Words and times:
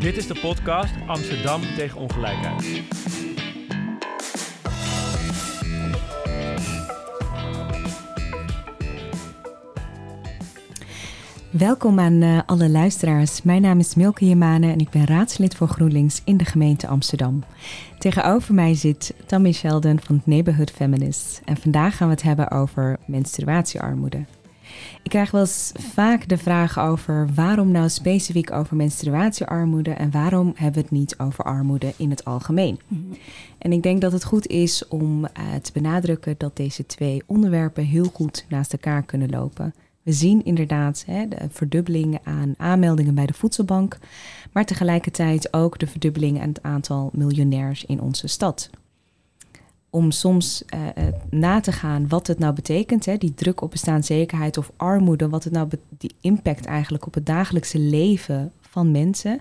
Dit 0.00 0.16
is 0.16 0.26
de 0.26 0.40
podcast 0.40 0.94
Amsterdam 1.06 1.60
tegen 1.76 2.00
ongelijkheid. 2.00 2.82
Welkom 11.50 11.98
aan 11.98 12.22
uh, 12.22 12.40
alle 12.46 12.68
luisteraars. 12.68 13.42
Mijn 13.42 13.62
naam 13.62 13.78
is 13.78 13.94
Milke 13.94 14.26
Jemane 14.26 14.72
en 14.72 14.78
ik 14.78 14.90
ben 14.90 15.06
raadslid 15.06 15.54
voor 15.54 15.68
GroenLinks 15.68 16.22
in 16.24 16.36
de 16.36 16.44
gemeente 16.44 16.86
Amsterdam. 16.86 17.44
Tegenover 17.98 18.54
mij 18.54 18.74
zit 18.74 19.14
Tammy 19.26 19.52
Sheldon 19.52 20.00
van 20.00 20.16
het 20.16 20.26
Neighborhood 20.26 20.70
Feminist. 20.70 21.42
En 21.44 21.56
vandaag 21.56 21.96
gaan 21.96 22.08
we 22.08 22.14
het 22.14 22.22
hebben 22.22 22.50
over 22.50 22.98
menstruatiearmoede. 23.06 24.24
Ik 25.02 25.10
krijg 25.10 25.30
wel 25.30 25.40
eens 25.40 25.72
vaak 25.78 26.28
de 26.28 26.38
vraag 26.38 26.78
over 26.78 27.28
waarom 27.34 27.70
nou 27.70 27.88
specifiek 27.88 28.52
over 28.52 28.76
menstruatiearmoede 28.76 29.90
en 29.90 30.10
waarom 30.10 30.52
hebben 30.56 30.74
we 30.74 30.88
het 30.88 30.98
niet 30.98 31.18
over 31.18 31.44
armoede 31.44 31.92
in 31.96 32.10
het 32.10 32.24
algemeen. 32.24 32.80
Mhm. 32.88 33.00
En 33.58 33.72
ik 33.72 33.82
denk 33.82 34.00
dat 34.00 34.12
het 34.12 34.24
goed 34.24 34.46
is 34.46 34.88
om 34.88 35.24
uh, 35.24 35.28
te 35.62 35.72
benadrukken 35.72 36.34
dat 36.38 36.56
deze 36.56 36.86
twee 36.86 37.22
onderwerpen 37.26 37.84
heel 37.84 38.10
goed 38.12 38.44
naast 38.48 38.72
elkaar 38.72 39.02
kunnen 39.02 39.30
lopen. 39.30 39.74
We 40.02 40.12
zien 40.12 40.44
inderdaad 40.44 41.02
hè, 41.06 41.28
de 41.28 41.36
verdubbeling 41.50 42.18
aan 42.24 42.54
aanmeldingen 42.56 43.14
bij 43.14 43.26
de 43.26 43.32
voedselbank, 43.32 43.98
maar 44.52 44.64
tegelijkertijd 44.64 45.52
ook 45.52 45.78
de 45.78 45.86
verdubbeling 45.86 46.40
aan 46.40 46.48
het 46.48 46.62
aantal 46.62 47.10
miljonairs 47.12 47.84
in 47.84 48.00
onze 48.00 48.26
stad. 48.26 48.70
Om 49.90 50.10
soms 50.10 50.62
uh, 50.74 51.06
na 51.30 51.60
te 51.60 51.72
gaan 51.72 52.08
wat 52.08 52.26
het 52.26 52.38
nou 52.38 52.54
betekent, 52.54 53.06
hè, 53.06 53.16
die 53.16 53.34
druk 53.34 53.60
op 53.60 53.70
bestaanszekerheid 53.70 54.56
of 54.56 54.72
armoede, 54.76 55.28
wat 55.28 55.44
het 55.44 55.52
nou 55.52 55.68
die 55.88 56.14
impact 56.20 56.64
eigenlijk 56.64 57.06
op 57.06 57.14
het 57.14 57.26
dagelijkse 57.26 57.78
leven 57.78 58.52
van 58.60 58.90
mensen. 58.90 59.40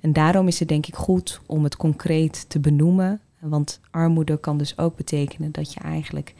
En 0.00 0.12
daarom 0.12 0.48
is 0.48 0.58
het 0.58 0.68
denk 0.68 0.86
ik 0.86 0.94
goed 0.94 1.40
om 1.46 1.64
het 1.64 1.76
concreet 1.76 2.48
te 2.48 2.60
benoemen, 2.60 3.20
want 3.38 3.80
armoede 3.90 4.38
kan 4.38 4.58
dus 4.58 4.78
ook 4.78 4.96
betekenen 4.96 5.52
dat 5.52 5.72
je 5.72 5.80
eigenlijk 5.80 6.34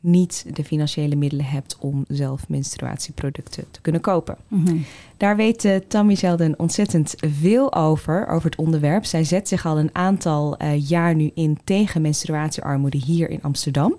niet 0.00 0.44
de 0.52 0.64
financiële 0.64 1.16
middelen 1.16 1.44
hebt 1.44 1.76
om 1.78 2.04
zelf 2.08 2.48
menstruatieproducten 2.48 3.64
te 3.70 3.80
kunnen 3.80 4.00
kopen. 4.00 4.36
Mhm. 4.48 4.76
Daar 5.16 5.36
weet 5.36 5.64
uh, 5.64 5.76
Tammy 5.76 6.14
Zelden 6.14 6.58
ontzettend 6.58 7.14
veel 7.40 7.74
over, 7.74 8.26
over 8.28 8.50
het 8.50 8.58
onderwerp. 8.58 9.04
Zij 9.04 9.24
zet 9.24 9.48
zich 9.48 9.66
al 9.66 9.78
een 9.78 9.90
aantal 9.92 10.62
uh, 10.62 10.88
jaar 10.88 11.14
nu 11.14 11.30
in 11.34 11.58
tegen 11.64 12.02
menstruatiearmoede 12.02 12.98
hier 12.98 13.30
in 13.30 13.42
Amsterdam. 13.42 13.94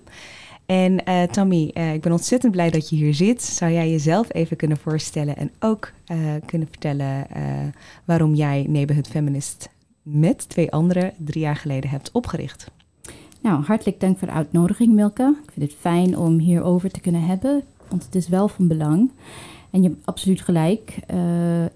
En 0.65 1.01
uh, 1.07 1.23
Tammy, 1.23 1.63
ik 1.93 2.01
ben 2.01 2.11
ontzettend 2.11 2.51
blij 2.51 2.69
dat 2.69 2.89
je 2.89 2.95
hier 2.95 3.13
zit. 3.13 3.43
Zou 3.43 3.71
jij 3.71 3.89
jezelf 3.89 4.33
even 4.33 4.57
kunnen 4.57 4.77
voorstellen 4.77 5.37
en 5.37 5.51
ook 5.59 5.91
kunnen 6.45 6.67
vertellen 6.67 7.27
waarom 8.05 8.33
jij 8.33 8.65
Neighborhood 8.67 9.07
Feminist 9.07 9.69
met 10.01 10.49
twee 10.49 10.71
anderen 10.71 11.13
drie 11.17 11.41
jaar 11.41 11.55
geleden 11.55 11.89
hebt 11.89 12.11
opgericht? 12.11 12.71
Nou, 13.41 13.63
hartelijk 13.63 13.99
dank 13.99 14.17
voor 14.17 14.27
de 14.27 14.33
uitnodiging, 14.33 14.93
Milke. 14.93 15.35
Ik 15.43 15.51
vind 15.51 15.71
het 15.71 15.79
fijn 15.79 16.17
om 16.17 16.37
hierover 16.37 16.91
te 16.91 16.99
kunnen 16.99 17.23
hebben, 17.23 17.63
want 17.89 18.05
het 18.05 18.15
is 18.15 18.27
wel 18.27 18.47
van 18.47 18.67
belang. 18.67 19.11
En 19.69 19.81
je 19.81 19.89
hebt 19.89 20.05
absoluut 20.05 20.41
gelijk. 20.41 20.99
Uh, 21.13 21.17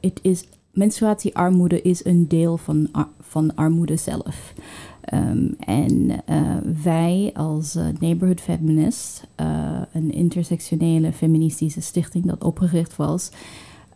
het 0.02 0.20
is, 0.22 0.44
menstruatiearmoede 0.72 1.82
is 1.82 2.06
een 2.06 2.28
deel 2.28 2.58
van, 2.58 2.90
van 3.20 3.56
armoede 3.56 3.98
zelf. 3.98 4.54
Um, 5.14 5.56
en 5.60 6.10
uh, 6.30 6.58
wij 6.84 7.32
als 7.34 7.76
uh, 7.76 7.88
Neighborhood 8.00 8.42
Feminist, 8.42 9.28
een 9.92 10.12
intersectionele 10.12 11.12
feministische 11.12 11.82
stichting 11.82 12.26
dat 12.26 12.44
opgericht 12.44 12.96
was, 12.96 13.32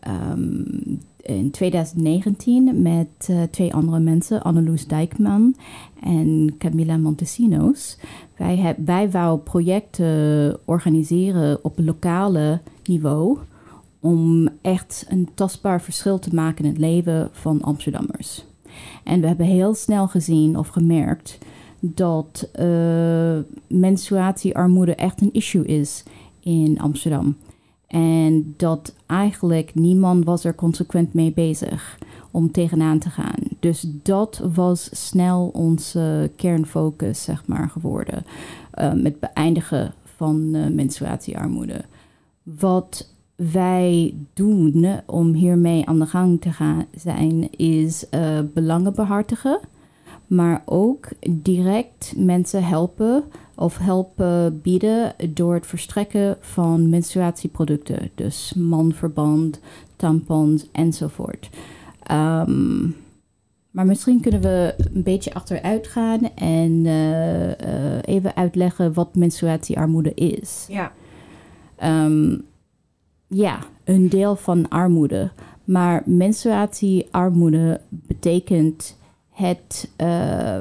um, 0.08 1.00
in 1.36 1.50
2019 1.50 2.82
met 2.82 3.28
uh, 3.30 3.42
twee 3.42 3.74
andere 3.74 3.98
mensen, 3.98 4.42
Anneloes 4.42 4.86
Dijkman 4.86 5.56
en 6.02 6.54
Camilla 6.58 6.96
Montesinos. 6.96 7.98
Wij, 8.36 8.56
heb, 8.56 8.76
wij 8.84 9.10
wouden 9.10 9.44
projecten 9.44 10.58
organiseren 10.64 11.64
op 11.64 11.78
lokale 11.78 12.60
niveau 12.84 13.38
om 14.00 14.48
echt 14.62 15.06
een 15.08 15.28
tastbaar 15.34 15.82
verschil 15.82 16.18
te 16.18 16.34
maken 16.34 16.64
in 16.64 16.70
het 16.70 16.80
leven 16.80 17.28
van 17.32 17.62
Amsterdammers. 17.62 18.44
En 19.04 19.20
we 19.20 19.26
hebben 19.26 19.46
heel 19.46 19.74
snel 19.74 20.08
gezien 20.08 20.56
of 20.56 20.68
gemerkt 20.68 21.38
dat 21.80 22.50
uh, 22.60 23.38
menstruatiearmoede 23.66 24.94
echt 24.94 25.20
een 25.20 25.32
issue 25.32 25.64
is 25.64 26.02
in 26.40 26.78
Amsterdam. 26.78 27.36
En 27.90 28.54
dat 28.56 28.94
eigenlijk 29.06 29.74
niemand 29.74 30.24
was 30.24 30.44
er 30.44 30.54
consequent 30.54 31.14
mee 31.14 31.32
bezig 31.32 31.98
om 32.30 32.52
tegenaan 32.52 32.98
te 32.98 33.10
gaan. 33.10 33.38
Dus 33.60 33.86
dat 34.02 34.42
was 34.54 34.88
snel 34.92 35.50
onze 35.52 36.30
kernfocus, 36.36 37.22
zeg 37.22 37.46
maar, 37.46 37.68
geworden. 37.68 38.24
Met 38.94 39.20
beëindigen 39.20 39.94
van 40.16 40.50
uh, 40.54 40.66
menstruatiearmoede. 40.66 41.84
Wat 42.42 43.14
wij 43.36 44.14
doen 44.34 45.00
om 45.06 45.32
hiermee 45.32 45.86
aan 45.86 45.98
de 45.98 46.06
gang 46.06 46.40
te 46.40 46.52
gaan 46.52 46.84
zijn, 46.94 47.50
is 47.56 48.04
uh, 48.10 48.38
belangen 48.54 48.94
behartigen. 48.94 49.60
Maar 50.26 50.62
ook 50.64 51.08
direct 51.30 52.12
mensen 52.16 52.64
helpen 52.64 53.24
of 53.60 53.78
helpen 53.78 54.60
bieden 54.60 55.14
door 55.34 55.54
het 55.54 55.66
verstrekken 55.66 56.36
van 56.40 56.88
menstruatieproducten. 56.88 58.10
Dus 58.14 58.54
manverband, 58.54 59.60
tampons 59.96 60.66
enzovoort. 60.72 61.50
Um, 62.10 62.96
maar 63.70 63.86
misschien 63.86 64.20
kunnen 64.20 64.40
we 64.40 64.74
een 64.94 65.02
beetje 65.02 65.34
achteruit 65.34 65.86
gaan 65.86 66.34
en 66.34 66.84
uh, 66.84 67.46
uh, 67.46 67.54
even 68.04 68.36
uitleggen 68.36 68.92
wat 68.92 69.14
menstruatiearmoede 69.14 70.14
is. 70.14 70.66
Ja. 70.68 70.92
Um, 71.84 72.42
ja, 73.26 73.58
een 73.84 74.08
deel 74.08 74.36
van 74.36 74.68
armoede. 74.68 75.30
Maar 75.64 76.02
menstruatiearmoede 76.04 77.80
betekent 77.88 78.98
het, 79.30 79.90
uh, 79.96 80.58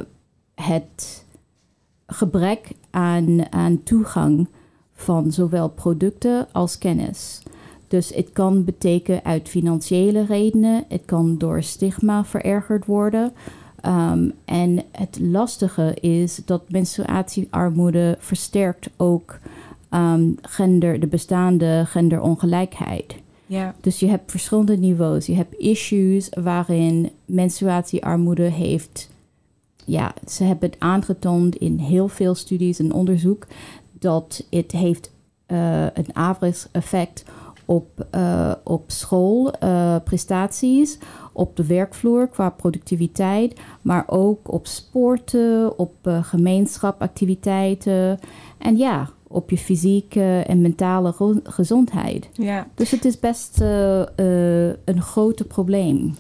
het 0.56 1.26
gebrek 2.10 2.72
aan, 2.90 3.52
aan 3.52 3.84
toegang 3.84 4.48
van 4.94 5.32
zowel 5.32 5.70
producten 5.70 6.48
als 6.52 6.78
kennis. 6.78 7.42
Dus 7.88 8.14
het 8.16 8.30
kan 8.34 8.64
betekenen 8.64 9.26
uit 9.26 9.50
financiële 9.50 10.26
redenen, 10.26 10.84
het 10.88 11.02
kan 11.06 11.38
door 11.38 11.64
stigma 11.64 12.26
verergerd 12.26 12.86
worden. 12.86 13.32
Um, 13.86 14.32
en 14.46 14.84
het 14.92 15.20
lastige 15.22 15.94
is 15.94 16.42
dat 16.46 16.62
menstruatiearmoede 16.70 18.18
versterkt 18.20 18.90
ook 18.98 19.40
um, 19.92 20.36
gender, 20.42 21.00
de 21.00 21.08
bestaande 21.08 21.84
genderongelijkheid. 21.86 23.16
Ja. 23.46 23.76
Dus 23.82 24.00
je 24.00 24.08
hebt 24.08 24.32
verschillende 24.32 24.78
niveaus. 24.78 25.26
Je 25.26 25.36
hebt 25.36 25.58
issues 25.58 26.30
waarin 26.30 27.10
menstruatiearmoede 27.26 28.44
heeft 28.44 29.10
ja, 29.90 30.14
ze 30.28 30.44
hebben 30.44 30.70
het 30.70 30.80
aangetoond 30.80 31.56
in 31.56 31.78
heel 31.78 32.08
veel 32.08 32.36
studies 32.36 32.80
en 32.80 32.94
onderzoek 32.94 33.48
dat 33.92 34.46
het 34.50 34.72
heeft 34.72 35.12
uh, 35.48 35.84
een 35.84 36.16
averechts 36.16 36.68
effect 36.72 37.24
op, 37.66 38.06
uh, 38.16 38.52
op 38.64 38.92
schoolprestaties, 38.92 40.98
uh, 40.98 41.04
op 41.34 41.56
de 41.56 41.66
werkvloer 41.66 42.28
qua 42.28 42.50
productiviteit, 42.50 43.60
maar 43.82 44.04
ook 44.08 44.54
op 44.54 44.68
sporten, 44.68 45.80
op 45.80 45.96
gemeenschapactiviteiten 46.22 48.20
en 48.58 48.78
ja, 48.78 49.10
op 49.28 49.50
je 49.50 49.58
fysieke 49.58 50.44
en 50.48 50.62
mentale 50.62 51.14
gezondheid. 51.44 52.30
Ja. 52.34 52.68
Dus 52.76 52.92
het 52.92 53.06
is 53.06 53.20
best 53.20 53.60
een 54.86 55.02
groot 55.02 55.48
probleem. 55.48 56.16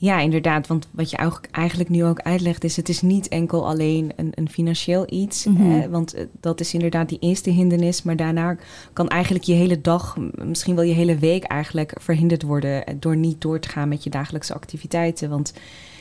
Ja, 0.00 0.18
inderdaad. 0.20 0.66
Want 0.66 0.88
wat 0.90 1.10
je 1.10 1.30
eigenlijk 1.50 1.90
nu 1.90 2.04
ook 2.04 2.20
uitlegt 2.20 2.64
is... 2.64 2.76
het 2.76 2.88
is 2.88 3.02
niet 3.02 3.28
enkel 3.28 3.66
alleen 3.66 4.12
een, 4.16 4.32
een 4.34 4.48
financieel 4.48 5.04
iets. 5.08 5.44
Mm 5.44 5.56
-hmm. 5.56 5.70
hè, 5.70 5.88
want 5.88 6.14
eh, 6.14 6.24
dat 6.40 6.60
is 6.60 6.74
inderdaad 6.74 7.08
die 7.08 7.18
eerste 7.18 7.50
hindernis. 7.50 8.02
Maar 8.02 8.16
daarna 8.16 8.56
kan 8.92 9.08
eigenlijk 9.08 9.44
je 9.44 9.52
hele 9.52 9.80
dag... 9.80 10.16
misschien 10.44 10.74
wel 10.74 10.84
je 10.84 10.92
hele 10.92 11.18
week 11.18 11.44
eigenlijk 11.44 11.92
verhinderd 12.00 12.42
worden... 12.42 12.86
Eh, 12.86 12.94
door 12.98 13.16
niet 13.16 13.40
door 13.40 13.60
te 13.60 13.68
gaan 13.68 13.88
met 13.88 14.04
je 14.04 14.10
dagelijkse 14.10 14.54
activiteiten. 14.54 15.30
Want 15.30 15.52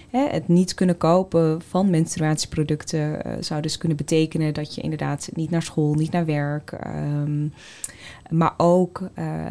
hè, 0.09 0.27
het 0.27 0.47
niet 0.47 0.73
kunnen 0.73 0.97
kopen 0.97 1.61
van 1.61 1.89
menstruatieproducten... 1.89 3.27
Uh, 3.27 3.33
zou 3.39 3.61
dus 3.61 3.77
kunnen 3.77 3.97
betekenen 3.97 4.53
dat 4.53 4.75
je 4.75 4.81
inderdaad 4.81 5.29
niet 5.33 5.49
naar 5.49 5.63
school, 5.63 5.93
niet 5.93 6.11
naar 6.11 6.25
werk... 6.25 6.71
Um, 6.95 7.53
maar 8.29 8.53
ook 8.57 9.01
uh, 9.19 9.45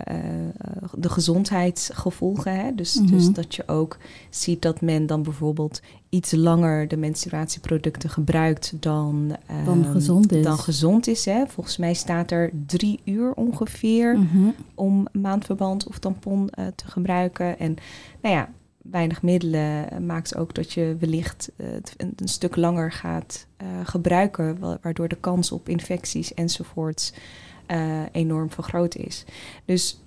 de 0.96 1.08
gezondheidsgevolgen. 1.08 2.54
Hè? 2.54 2.74
Dus, 2.74 2.94
mm 2.94 3.06
-hmm. 3.06 3.16
dus 3.16 3.32
dat 3.32 3.54
je 3.54 3.68
ook 3.68 3.96
ziet 4.30 4.62
dat 4.62 4.80
men 4.80 5.06
dan 5.06 5.22
bijvoorbeeld 5.22 5.80
iets 6.08 6.32
langer 6.32 6.88
de 6.88 6.96
menstruatieproducten 6.96 8.10
gebruikt 8.10 8.72
dan, 8.80 9.36
um, 9.50 9.64
dan 9.64 9.84
gezond 9.84 10.32
is. 10.32 10.44
Dan 10.44 10.58
gezond 10.58 11.06
is 11.06 11.24
hè? 11.24 11.46
Volgens 11.46 11.76
mij 11.76 11.94
staat 11.94 12.30
er 12.30 12.50
drie 12.66 13.00
uur 13.04 13.32
ongeveer 13.32 14.16
mm 14.16 14.28
-hmm. 14.32 14.54
om 14.74 15.06
maandverband 15.12 15.86
of 15.86 15.98
tampon 15.98 16.50
uh, 16.58 16.66
te 16.74 16.86
gebruiken. 16.86 17.58
En 17.58 17.76
nou 18.22 18.34
ja, 18.34 18.48
weinig 18.90 19.22
middelen 19.22 20.06
maakt 20.06 20.36
ook 20.36 20.54
dat 20.54 20.72
je 20.72 20.96
wellicht 21.00 21.50
het 21.56 21.94
een, 21.96 22.28
stuk 22.28 22.56
langer 22.56 22.92
gaat 22.92 23.46
gebruiken, 23.84 24.58
waardoor 24.82 25.08
de 25.08 25.16
kans 25.20 25.52
op 25.52 25.68
infecties 25.68 26.34
enzovoorts 26.34 27.12
enorm 28.12 28.50
vergroot 28.50 28.94
is. 28.94 29.24
Dus 29.64 30.00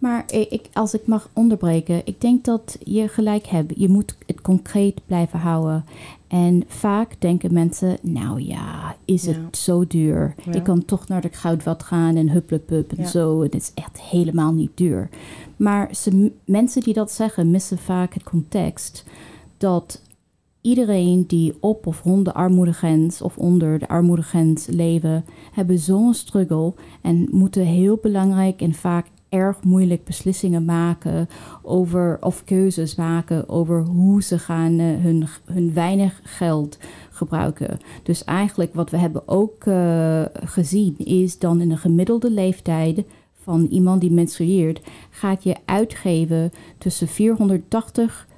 maar 0.00 0.24
ik, 0.32 0.68
als 0.72 0.94
ik 0.94 1.06
mag 1.06 1.30
onderbreken, 1.32 2.02
ik 2.04 2.20
denk 2.20 2.44
dat 2.44 2.78
je 2.84 3.08
gelijk 3.08 3.46
hebt. 3.46 3.72
Je 3.76 3.88
moet 3.88 4.16
het 4.26 4.40
concreet 4.40 5.00
blijven 5.06 5.38
houden. 5.38 5.84
En 6.28 6.64
vaak 6.66 7.14
denken 7.18 7.52
mensen, 7.52 7.98
nou 8.02 8.42
ja, 8.42 8.89
is 9.12 9.26
het 9.26 9.56
zo 9.56 9.86
duur? 9.86 10.34
Ik 10.50 10.62
kan 10.62 10.84
toch 10.84 11.08
naar 11.08 11.20
de 11.20 11.28
goudvat 11.32 11.82
gaan 11.82 12.16
en 12.16 12.30
hupplepup 12.30 12.92
en 12.92 13.06
zo. 13.06 13.42
Het 13.42 13.54
is 13.54 13.72
echt 13.74 14.00
helemaal 14.00 14.52
niet 14.52 14.70
duur. 14.74 15.08
Maar 15.56 15.94
ze, 15.94 16.32
mensen 16.44 16.82
die 16.82 16.94
dat 16.94 17.12
zeggen, 17.12 17.50
missen 17.50 17.78
vaak 17.78 18.14
het 18.14 18.22
context 18.22 19.04
dat 19.56 20.02
iedereen 20.60 21.24
die 21.26 21.54
op 21.60 21.86
of 21.86 22.02
rond 22.02 22.24
de 22.24 22.34
armoedegrens 22.34 23.22
of 23.22 23.38
onder 23.38 23.78
de 23.78 23.88
armoedegrens 23.88 24.66
leven, 24.66 25.24
hebben 25.52 25.78
zo'n 25.78 26.14
struggle 26.14 26.74
en 27.02 27.28
moeten 27.30 27.64
heel 27.64 27.98
belangrijk 28.02 28.60
en 28.60 28.74
vaak 28.74 29.06
erg 29.30 29.64
moeilijk 29.64 30.04
beslissingen 30.04 30.64
maken 30.64 31.28
over 31.62 32.18
of 32.20 32.44
keuzes 32.44 32.94
maken 32.94 33.48
over 33.48 33.82
hoe 33.82 34.22
ze 34.22 34.38
gaan 34.38 34.78
uh, 34.78 35.02
hun, 35.02 35.26
hun 35.44 35.74
weinig 35.74 36.20
geld 36.22 36.78
gebruiken. 37.10 37.78
Dus 38.02 38.24
eigenlijk 38.24 38.74
wat 38.74 38.90
we 38.90 38.96
hebben 38.96 39.28
ook 39.28 39.64
uh, 39.64 40.22
gezien 40.32 40.98
is 40.98 41.38
dan 41.38 41.60
in 41.60 41.70
een 41.70 41.78
gemiddelde 41.78 42.30
leeftijd 42.30 43.04
van 43.42 43.66
iemand 43.70 44.00
die 44.00 44.10
menstrueert, 44.10 44.80
gaat 45.10 45.42
je 45.42 45.56
uitgeven 45.64 46.52
tussen 46.78 47.08
480 47.08 48.28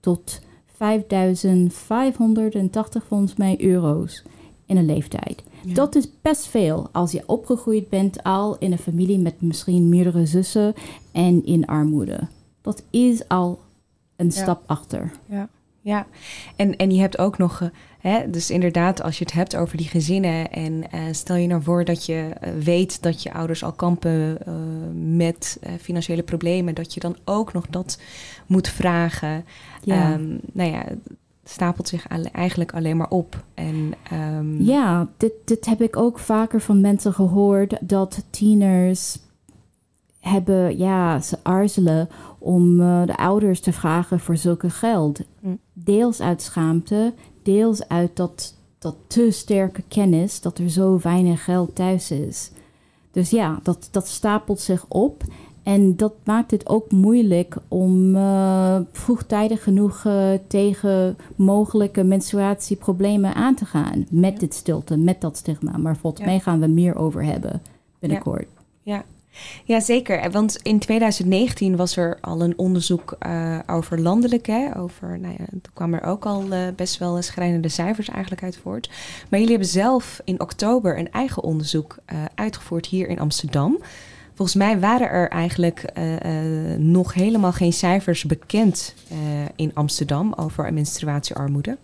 tot 0.00 0.40
5580 0.76 3.04
volgens 3.06 3.36
mij 3.36 3.56
euro's 3.60 4.22
in 4.66 4.76
een 4.76 4.86
leeftijd. 4.86 5.42
Dat 5.66 5.94
is 5.94 6.08
best 6.22 6.46
veel 6.46 6.88
als 6.92 7.12
je 7.12 7.22
opgegroeid 7.26 7.88
bent 7.88 8.22
al 8.22 8.58
in 8.58 8.72
een 8.72 8.78
familie 8.78 9.18
met 9.18 9.40
misschien 9.40 9.88
meerdere 9.88 10.26
zussen 10.26 10.74
en 11.12 11.44
in 11.44 11.66
armoede. 11.66 12.20
Dat 12.60 12.82
is 12.90 13.28
al 13.28 13.60
een 14.16 14.32
stap 14.32 14.62
achter. 14.66 15.10
Ja, 15.28 15.48
ja. 15.80 16.06
En, 16.56 16.76
en 16.76 16.90
je 16.90 17.00
hebt 17.00 17.18
ook 17.18 17.38
nog, 17.38 17.60
uh, 17.60 17.68
hè, 17.98 18.30
dus 18.30 18.50
inderdaad, 18.50 19.02
als 19.02 19.18
je 19.18 19.24
het 19.24 19.32
hebt 19.32 19.56
over 19.56 19.76
die 19.76 19.88
gezinnen 19.88 20.50
en 20.50 20.72
uh, 20.72 21.00
stel 21.10 21.36
je 21.36 21.46
nou 21.46 21.62
voor 21.62 21.84
dat 21.84 22.06
je 22.06 22.30
uh, 22.44 22.50
weet 22.64 23.02
dat 23.02 23.22
je 23.22 23.32
ouders 23.32 23.64
al 23.64 23.72
kampen 23.72 24.38
met 25.16 25.60
financiële 25.80 26.22
problemen, 26.22 26.74
dat 26.74 26.94
je 26.94 27.00
dan 27.00 27.16
ook 27.24 27.52
nog 27.52 27.66
dat 27.66 27.98
moet 28.46 28.68
vragen. 28.68 29.44
Ja. 29.82 30.12
Um, 30.12 30.40
nou 30.52 30.70
ja, 30.70 30.84
stapelt 31.44 31.88
zich 31.88 32.06
eigenlijk 32.32 32.74
alleen 32.74 32.96
maar 32.96 33.10
op. 33.10 33.44
En, 33.54 33.94
um... 34.12 34.60
Ja, 34.60 35.08
dit, 35.16 35.32
dit 35.44 35.66
heb 35.66 35.80
ik 35.80 35.96
ook 35.96 36.18
vaker 36.18 36.60
van 36.60 36.80
mensen 36.80 37.12
gehoord, 37.12 37.76
dat 37.80 38.24
tieners 38.30 39.18
hebben, 40.20 40.78
ja, 40.78 41.20
ze 41.20 41.38
aarzelen 41.42 42.08
om 42.38 42.80
uh, 42.80 43.06
de 43.06 43.16
ouders 43.16 43.60
te 43.60 43.72
vragen 43.72 44.20
voor 44.20 44.36
zulke 44.36 44.70
geld. 44.70 45.20
Mm. 45.40 45.58
Deels 45.72 46.20
uit 46.20 46.42
schaamte, 46.42 47.12
deels 47.42 47.88
uit 47.88 48.16
dat, 48.16 48.54
dat 48.78 48.96
te 49.06 49.30
sterke 49.30 49.82
kennis 49.88 50.40
dat 50.40 50.58
er 50.58 50.70
zo 50.70 50.98
weinig 51.02 51.44
geld 51.44 51.74
thuis 51.74 52.10
is. 52.10 52.50
Dus 53.10 53.30
ja, 53.30 53.60
dat, 53.62 53.88
dat 53.90 54.08
stapelt 54.08 54.60
zich 54.60 54.84
op. 54.88 55.24
En 55.62 55.96
dat 55.96 56.12
maakt 56.24 56.50
het 56.50 56.68
ook 56.68 56.90
moeilijk 56.90 57.56
om 57.68 58.16
uh, 58.16 58.76
vroegtijdig 58.92 59.62
genoeg 59.62 60.04
uh, 60.04 60.30
tegen 60.46 61.16
mogelijke 61.36 62.02
menstruatieproblemen 62.02 63.34
aan 63.34 63.54
te 63.54 63.64
gaan. 63.64 64.06
Met 64.10 64.40
dit 64.40 64.54
stilte, 64.54 64.96
met 64.96 65.20
dat 65.20 65.36
stigma. 65.36 65.76
Maar 65.76 65.96
volgens 65.96 66.24
mij 66.24 66.40
gaan 66.40 66.60
we 66.60 66.66
meer 66.66 66.96
over 66.96 67.24
hebben 67.24 67.62
binnenkort. 67.98 68.46
Ja. 68.82 69.04
ja. 69.64 69.80
zeker. 69.80 70.30
Want 70.30 70.58
in 70.62 70.78
2019 70.78 71.76
was 71.76 71.96
er 71.96 72.18
al 72.20 72.42
een 72.42 72.58
onderzoek 72.58 73.16
uh, 73.26 73.58
over 73.66 74.00
landelijk. 74.00 74.46
Hè? 74.46 74.78
Over, 74.78 75.18
nou 75.18 75.34
ja, 75.38 75.44
toen 75.50 75.72
kwamen 75.72 76.02
er 76.02 76.08
ook 76.08 76.26
al 76.26 76.44
best 76.76 76.98
wel 76.98 77.22
schrijnende 77.22 77.68
cijfers 77.68 78.08
eigenlijk 78.08 78.42
uit 78.42 78.56
voort. 78.56 78.88
Maar 79.28 79.38
jullie 79.38 79.54
hebben 79.54 79.72
zelf 79.72 80.20
in 80.24 80.40
oktober 80.40 80.98
een 80.98 81.10
eigen 81.10 81.42
onderzoek 81.42 81.96
uitgevoerd 82.34 82.86
hier 82.86 83.08
in 83.08 83.18
Amsterdam. 83.18 83.78
Volgens 84.34 84.56
mij 84.56 84.80
waren 84.80 85.08
er 85.08 85.28
eigenlijk 85.28 85.92
uh, 85.98 86.12
uh, 86.12 86.78
nog 86.78 87.14
helemaal 87.14 87.52
geen 87.52 87.72
cijfers 87.72 88.24
bekend 88.24 88.94
uh, 89.12 89.18
in 89.56 89.70
Amsterdam 89.74 90.32
over 90.36 90.72
menstruatiearmoede. 90.72 91.78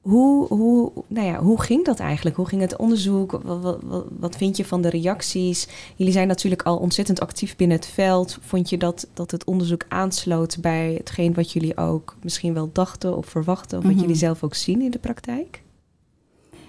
Hoe, 0.00 0.46
hoe, 0.46 0.92
nou 1.06 1.26
ja, 1.26 1.38
hoe 1.38 1.62
ging 1.62 1.84
dat 1.84 2.00
eigenlijk? 2.00 2.36
Hoe 2.36 2.46
ging 2.46 2.60
het 2.60 2.76
onderzoek? 2.76 3.40
Wat, 3.42 3.80
wat, 3.82 4.04
wat, 4.18 4.36
vind 4.36 4.56
je 4.56 4.64
van 4.64 4.82
de 4.82 4.88
reacties? 4.88 5.68
Jullie 5.96 6.12
zijn 6.12 6.28
natuurlijk 6.28 6.62
al 6.62 6.76
ontzettend 6.76 7.20
actief 7.20 7.56
binnen 7.56 7.76
het 7.76 7.86
veld. 7.86 8.38
Vond 8.40 8.70
je 8.70 8.78
dat, 8.78 9.08
dat 9.14 9.30
het 9.30 9.44
onderzoek 9.44 9.84
aansloot 9.88 10.58
bij 10.60 10.94
hetgeen 10.98 11.34
wat 11.34 11.52
jullie 11.52 11.76
ook 11.76 12.16
misschien 12.22 12.54
wel 12.54 12.70
dachten 12.72 13.16
of 13.16 13.26
verwachten, 13.26 13.78
of 13.78 13.84
wat 13.84 13.92
mhm. 13.92 14.00
jullie 14.00 14.16
zelf 14.16 14.42
ook 14.42 14.54
zien 14.54 14.80
in 14.82 14.90
de 14.90 14.98
praktijk? 14.98 15.62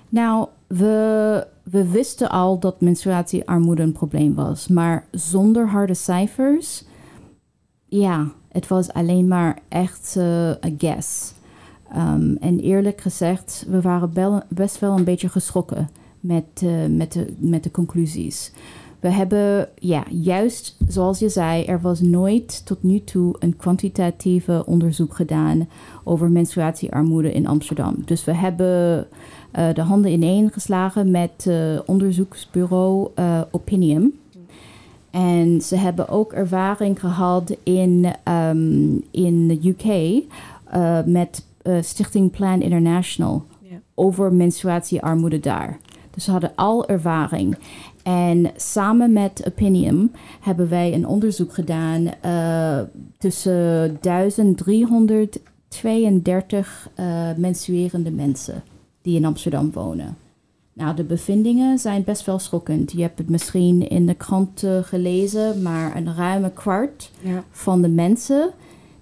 Nou, 0.10 0.48
we, 0.68 1.48
we 1.64 1.90
wisten 1.90 2.30
al 2.30 2.60
dat 2.60 2.82
menstruatiearmoede 2.82 3.82
een 3.82 3.92
probleem 3.92 4.36
was, 4.36 4.68
maar 4.68 5.06
zonder 5.12 5.68
harde 5.68 5.94
cijfers, 5.94 6.84
ja, 7.86 8.32
het 8.52 8.68
was 8.68 8.94
alleen 8.94 9.28
maar 9.28 9.60
echt 9.68 10.16
een 10.60 10.76
guess. 10.78 11.34
Um, 11.96 12.38
en 12.40 12.60
eerlijk 12.60 13.02
gezegd, 13.02 13.66
we 13.70 13.82
waren 13.82 14.44
best 14.48 14.80
wel 14.80 14.98
een 14.98 15.04
beetje 15.04 15.30
geschrokken 15.30 15.90
met, 16.20 16.62
uh, 16.64 16.86
met, 16.90 17.14
de, 17.14 17.36
met 17.38 17.64
de 17.64 17.72
conclusies. 17.72 18.52
We 19.00 19.10
hebben, 19.10 19.70
ja, 19.76 20.04
juist 20.10 20.78
zoals 20.88 21.20
je 21.20 21.30
zei, 21.30 21.64
er 21.64 21.82
was 21.82 22.02
nooit 22.02 22.66
tot 22.66 22.84
nu 22.84 23.04
toe 23.04 23.36
een 23.40 23.56
kwantitatieve 23.56 24.64
onderzoek 24.66 25.16
gedaan 25.16 25.70
over 26.04 26.32
menstruatiearmoede 26.32 27.32
in 27.32 27.48
Amsterdam. 27.48 27.96
Dus 28.06 28.24
we 28.24 28.34
hebben 28.34 29.08
de 29.51 29.81
handen 29.81 30.12
ineen 30.12 30.51
geslagen 30.51 31.12
met 31.12 31.46
uh, 31.48 31.80
onderzoeksbureau 31.86 33.10
uh, 33.16 33.42
Opinium. 33.51 34.19
En 35.12 35.62
ze 35.62 35.75
hebben 35.75 36.10
ook 36.10 36.34
ervaring 36.34 37.00
gehad 37.00 37.56
in, 37.63 38.13
um, 38.28 39.04
in 39.12 39.48
de 39.48 39.69
UK 39.69 40.24
met 41.06 41.46
Stichting 41.81 42.31
Plan 42.31 42.62
International 42.62 43.44
yeah. 43.62 43.74
over 43.95 44.33
menstruatiearmoede 44.33 45.40
daar. 45.40 45.80
Dus 46.12 46.24
ze 46.24 46.31
hadden 46.31 46.52
al 46.56 46.88
ervaring. 46.88 47.57
En 48.04 48.52
samen 48.56 49.14
met 49.14 49.44
Opinium 49.47 50.12
hebben 50.40 50.69
wij 50.69 50.94
een 50.94 51.07
onderzoek 51.07 51.54
gedaan 51.54 52.07
uh, 52.26 52.80
tussen 53.18 53.97
1332 54.02 56.90
uh, 57.00 57.30
menstruerende 57.38 58.12
mensen 58.12 58.64
die 59.02 59.16
in 59.16 59.26
Amsterdam 59.26 59.72
wonen. 59.72 60.18
Nou, 60.74 60.96
de 60.96 61.04
bevindingen 61.04 61.80
zijn 61.80 62.04
best 62.04 62.26
wel 62.26 62.40
schokkend. 62.40 62.92
Je 62.92 63.02
hebt 63.02 63.18
het 63.18 63.30
misschien 63.30 63.90
in 63.90 64.06
de 64.06 64.14
krant 64.14 64.68
gelezen, 64.82 65.62
maar 65.62 65.96
een 65.96 66.16
ruime 66.16 66.52
kwart 66.52 67.12
ja. 67.22 67.44
van 67.52 67.82
de 67.82 67.90
mensen 67.90 68.54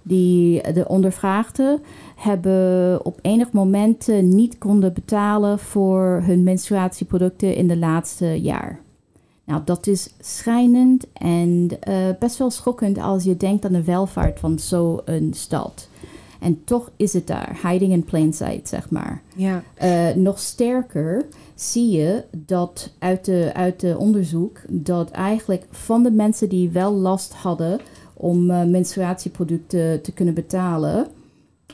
die 0.01 0.73
de 0.73 0.87
ondervraagden 0.87 1.81
hebben 2.15 3.05
op 3.05 3.19
enig 3.21 3.51
moment 3.51 4.07
niet 4.21 4.57
konden 4.57 4.93
betalen 4.93 5.59
voor 5.59 6.21
hun 6.25 6.43
menstruatieproducten 6.43 7.55
in 7.55 7.67
de 7.67 7.77
laatste 7.77 8.41
jaar. 8.41 8.79
Nou, 9.47 9.61
dat 9.65 9.87
is 9.87 10.13
schrijnend 10.19 11.07
en 11.13 11.69
uh, 11.89 11.95
best 12.19 12.37
wel 12.37 12.49
schokkend 12.49 12.97
als 12.97 13.23
je 13.23 13.37
denkt 13.37 13.65
aan 13.65 13.71
de 13.71 13.83
welvaart 13.83 14.39
van 14.39 14.59
zo'n 14.59 15.31
stad. 15.31 15.89
En 16.39 16.63
toch 16.63 16.91
is 16.95 17.13
het 17.13 17.27
daar, 17.27 17.59
hiding 17.63 17.91
in 17.91 18.03
plain 18.03 18.33
sight, 18.33 18.67
zeg 18.67 18.89
maar. 18.89 19.21
Ja. 19.35 19.63
Uh, 19.83 20.15
nog 20.15 20.39
sterker 20.39 21.25
zie 21.55 21.91
je 21.91 22.23
dat 22.31 22.93
uit 22.99 23.25
de, 23.25 23.51
uit 23.53 23.79
de 23.79 23.97
onderzoek 23.97 24.61
dat 24.69 25.11
eigenlijk 25.11 25.65
van 25.71 26.03
de 26.03 26.11
mensen 26.11 26.49
die 26.49 26.69
wel 26.69 26.93
last 26.93 27.33
hadden 27.33 27.79
om 28.13 28.51
uh, 28.51 28.63
menstruatieproducten 28.63 30.01
te 30.01 30.11
kunnen 30.11 30.33
betalen, 30.33 31.07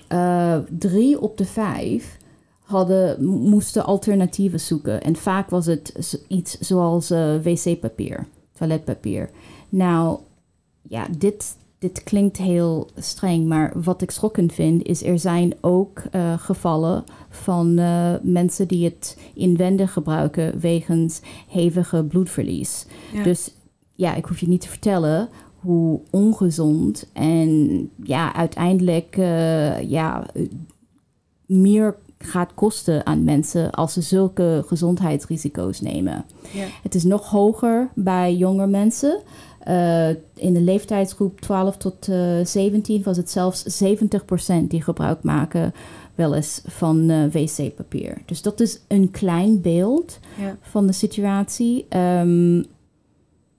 uh, 0.09 0.57
drie 0.77 1.21
op 1.21 1.37
de 1.37 1.45
vijf 1.45 2.17
hadden, 2.59 3.25
moesten 3.25 3.85
alternatieven 3.85 4.59
zoeken. 4.59 5.01
En 5.01 5.15
vaak 5.15 5.49
was 5.49 5.65
het 5.65 6.19
iets 6.27 6.59
zoals 6.59 7.09
wc-papier, 7.43 8.25
toiletpapier. 8.57 9.29
Nou, 9.69 10.19
ja, 10.81 11.07
dit, 11.17 11.55
dit 11.83 12.03
klinkt 12.03 12.37
heel 12.37 12.89
streng, 12.95 13.47
maar 13.47 13.73
wat 13.83 14.01
ik 14.01 14.11
schokkend 14.11 14.53
vind 14.53 14.83
is 14.83 15.03
er 15.03 15.19
zijn 15.19 15.53
ook 15.61 16.01
uh, 16.11 16.33
gevallen 16.37 17.03
van 17.29 17.79
uh, 17.79 18.13
mensen 18.21 18.67
die 18.67 18.85
het 18.85 19.17
inwendig 19.33 19.93
gebruiken 19.93 20.59
wegens 20.59 21.21
hevige 21.47 22.03
bloedverlies. 22.03 22.85
Ja. 23.13 23.23
Dus 23.23 23.53
ja, 23.95 24.15
ik 24.15 24.25
hoef 24.25 24.39
je 24.39 24.47
niet 24.47 24.61
te 24.61 24.69
vertellen 24.69 25.29
hoe 25.59 26.01
ongezond 26.11 27.09
en 27.13 27.89
ja, 28.03 28.35
uiteindelijk 28.35 29.17
uh, 29.17 29.89
ja, 29.89 30.27
meer 31.45 31.95
gaat 32.17 32.53
kosten 32.53 33.05
aan 33.05 33.23
mensen 33.23 33.71
als 33.71 33.93
ze 33.93 34.01
zulke 34.01 34.63
gezondheidsrisico's 34.65 35.81
nemen. 35.81 36.25
Ja. 36.53 36.65
Het 36.83 36.95
is 36.95 37.03
nog 37.03 37.29
hoger 37.29 37.89
bij 37.95 38.35
jonge 38.35 38.67
mensen. 38.67 39.21
Uh, 39.67 40.09
in 40.35 40.53
de 40.53 40.61
leeftijdsgroep 40.61 41.41
12 41.41 41.77
tot 41.77 42.07
uh, 42.07 42.39
eh, 42.39 42.45
17 42.45 43.03
was 43.03 43.17
het 43.17 43.29
zelfs 43.29 43.83
70% 43.83 43.87
die 44.67 44.81
gebruik 44.81 45.23
maken 45.23 45.73
wel 46.15 46.35
eens 46.35 46.61
van 46.65 47.09
uh, 47.09 47.31
wc-papier. 47.31 48.17
Dus 48.25 48.41
dat 48.41 48.59
is 48.59 48.79
een 48.87 49.11
klein 49.11 49.61
beeld 49.61 50.19
ja. 50.39 50.57
van 50.61 50.87
de 50.87 50.93
situatie. 50.93 51.85
Um, 51.97 52.65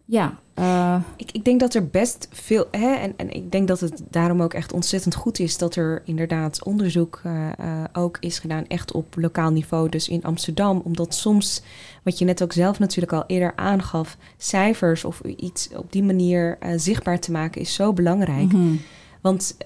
ja, 0.05 0.39
uh, 0.59 0.97
ik, 1.17 1.33
ik, 1.33 1.45
denk 1.45 1.61
dat 1.61 1.75
er 1.75 1.89
best 1.89 2.29
veel. 2.31 2.67
Hè, 2.71 2.95
en, 2.95 3.15
en 3.17 3.31
ik 3.31 3.53
denk 3.53 3.69
dat 3.69 3.81
het 3.81 4.03
daarom 4.11 4.43
ook 4.43 4.55
echt 4.55 4.73
ontzettend 4.73 5.15
goed 5.15 5.39
is 5.39 5.59
dat 5.59 5.77
er 5.77 6.03
inderdaad 6.05 6.65
onderzoek 6.65 7.21
uh, 7.27 7.49
uh, 7.61 7.85
ook 7.93 8.17
is 8.21 8.39
gedaan, 8.39 8.67
echt 8.67 8.93
op 8.93 9.17
lokaal 9.17 9.51
niveau, 9.51 9.89
dus 9.89 10.09
in 10.09 10.23
Amsterdam. 10.23 10.81
Omdat 10.85 11.15
soms, 11.15 11.63
wat 12.03 12.19
je 12.19 12.25
net 12.25 12.43
ook 12.43 12.53
zelf 12.53 12.79
natuurlijk 12.79 13.13
al 13.13 13.25
eerder 13.27 13.53
aangaf, 13.57 14.17
cijfers 14.37 15.05
of 15.05 15.21
iets 15.21 15.69
op 15.77 15.93
die 15.93 16.03
manier 16.03 16.59
zichtbaar 16.77 17.21
te 17.21 17.33
maken 17.33 17.61
is 17.61 17.75
zo 17.75 17.93
belangrijk. 17.93 18.53
Mm 18.53 18.61
-hmm. 18.61 18.81
Want 19.21 19.57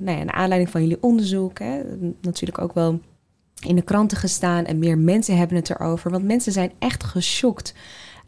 nou 0.00 0.18
ja, 0.18 0.24
naar 0.24 0.34
aanleiding 0.34 0.70
van 0.70 0.80
jullie 0.80 1.02
onderzoek, 1.02 1.58
hè, 1.58 1.80
natuurlijk 2.20 2.58
ook 2.58 2.74
wel 2.74 3.00
in 3.66 3.76
de 3.76 3.82
kranten 3.82 4.18
gestaan 4.18 4.64
en 4.64 4.78
meer 4.78 4.98
mensen 4.98 5.36
hebben 5.36 5.56
het 5.56 5.70
erover. 5.70 6.10
Want 6.10 6.24
mensen 6.24 6.52
zijn 6.52 6.72
echt 6.78 7.04
geschokt 7.04 7.74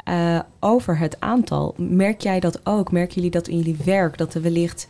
uh, 0.09 0.41
over 0.61 0.99
het 0.99 1.21
aantal. 1.21 1.75
Merk 1.77 2.21
jij 2.21 2.41
dat 2.41 2.67
ook? 2.67 2.93
Merken 2.93 3.15
jullie 3.15 3.31
dat 3.31 3.49
in 3.49 3.57
jullie 3.57 3.79
werk? 3.85 4.19
Dat 4.19 4.35
er 4.35 4.43
wellicht, 4.43 4.89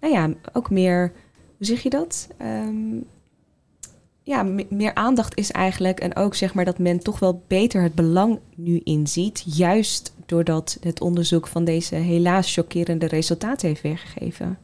nou 0.00 0.14
ja, 0.14 0.30
ook 0.52 0.70
meer, 0.70 1.12
hoe 1.56 1.66
zeg 1.66 1.82
je 1.82 1.90
dat? 1.90 2.28
Um, 2.42 3.04
ja, 4.22 4.46
meer 4.68 4.94
aandacht 4.94 5.36
is 5.36 5.50
eigenlijk. 5.50 6.00
En 6.00 6.16
ook 6.16 6.34
zeg 6.34 6.54
maar 6.54 6.64
dat 6.64 6.78
men 6.78 6.98
toch 6.98 7.18
wel 7.18 7.42
beter 7.46 7.82
het 7.82 7.94
belang 7.94 8.38
nu 8.54 8.80
inziet. 8.84 9.44
Juist 9.46 10.14
doordat 10.26 10.78
het 10.80 11.00
onderzoek 11.00 11.46
van 11.46 11.64
deze 11.64 11.94
helaas 11.94 12.54
chockerende 12.54 13.06
resultaten 13.06 13.68
heeft 13.68 13.82
weergegeven. 13.82 14.58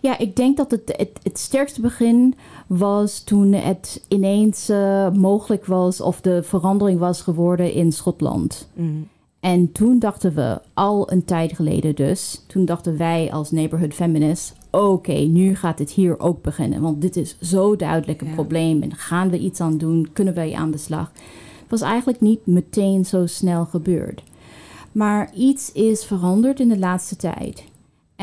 Ja, 0.00 0.18
ik 0.18 0.36
denk 0.36 0.56
dat 0.56 0.70
het, 0.70 0.94
het, 0.96 1.18
het 1.22 1.38
sterkste 1.38 1.80
begin 1.80 2.34
was 2.66 3.20
toen 3.20 3.52
het 3.52 4.04
ineens 4.08 4.70
uh, 4.70 5.10
mogelijk 5.10 5.66
was 5.66 6.00
of 6.00 6.20
de 6.20 6.42
verandering 6.42 6.98
was 6.98 7.22
geworden 7.22 7.72
in 7.72 7.92
Schotland. 7.92 8.68
Mm. 8.74 9.08
En 9.42 9.72
toen 9.72 9.98
dachten 9.98 10.34
we, 10.34 10.60
al 10.74 11.12
een 11.12 11.24
tijd 11.24 11.52
geleden 11.52 11.94
dus, 11.94 12.44
toen 12.46 12.64
dachten 12.64 12.96
wij 12.96 13.32
als 13.32 13.50
neighborhood 13.50 13.94
feminists, 13.94 14.52
oké, 14.70 15.12
nu 15.12 15.54
gaat 15.54 15.78
het 15.78 15.90
hier 15.90 16.20
ook 16.20 16.42
beginnen. 16.42 16.80
Want 16.80 17.00
dit 17.00 17.16
is 17.16 17.38
zo 17.40 17.76
duidelijk 17.76 18.20
een 18.20 18.34
probleem 18.34 18.82
en 18.82 18.94
gaan 18.94 19.30
we 19.30 19.38
iets 19.38 19.60
aan 19.60 19.78
doen, 19.78 20.08
kunnen 20.12 20.34
wij 20.34 20.54
aan 20.54 20.70
de 20.70 20.78
slag. 20.78 21.12
Het 21.60 21.70
was 21.70 21.80
eigenlijk 21.80 22.20
niet 22.20 22.46
meteen 22.46 23.04
zo 23.04 23.26
snel 23.26 23.64
gebeurd. 23.64 24.22
Maar 24.92 25.34
iets 25.34 25.72
is 25.72 26.04
veranderd 26.04 26.60
in 26.60 26.68
de 26.68 26.78
laatste 26.78 27.16
tijd. 27.16 27.64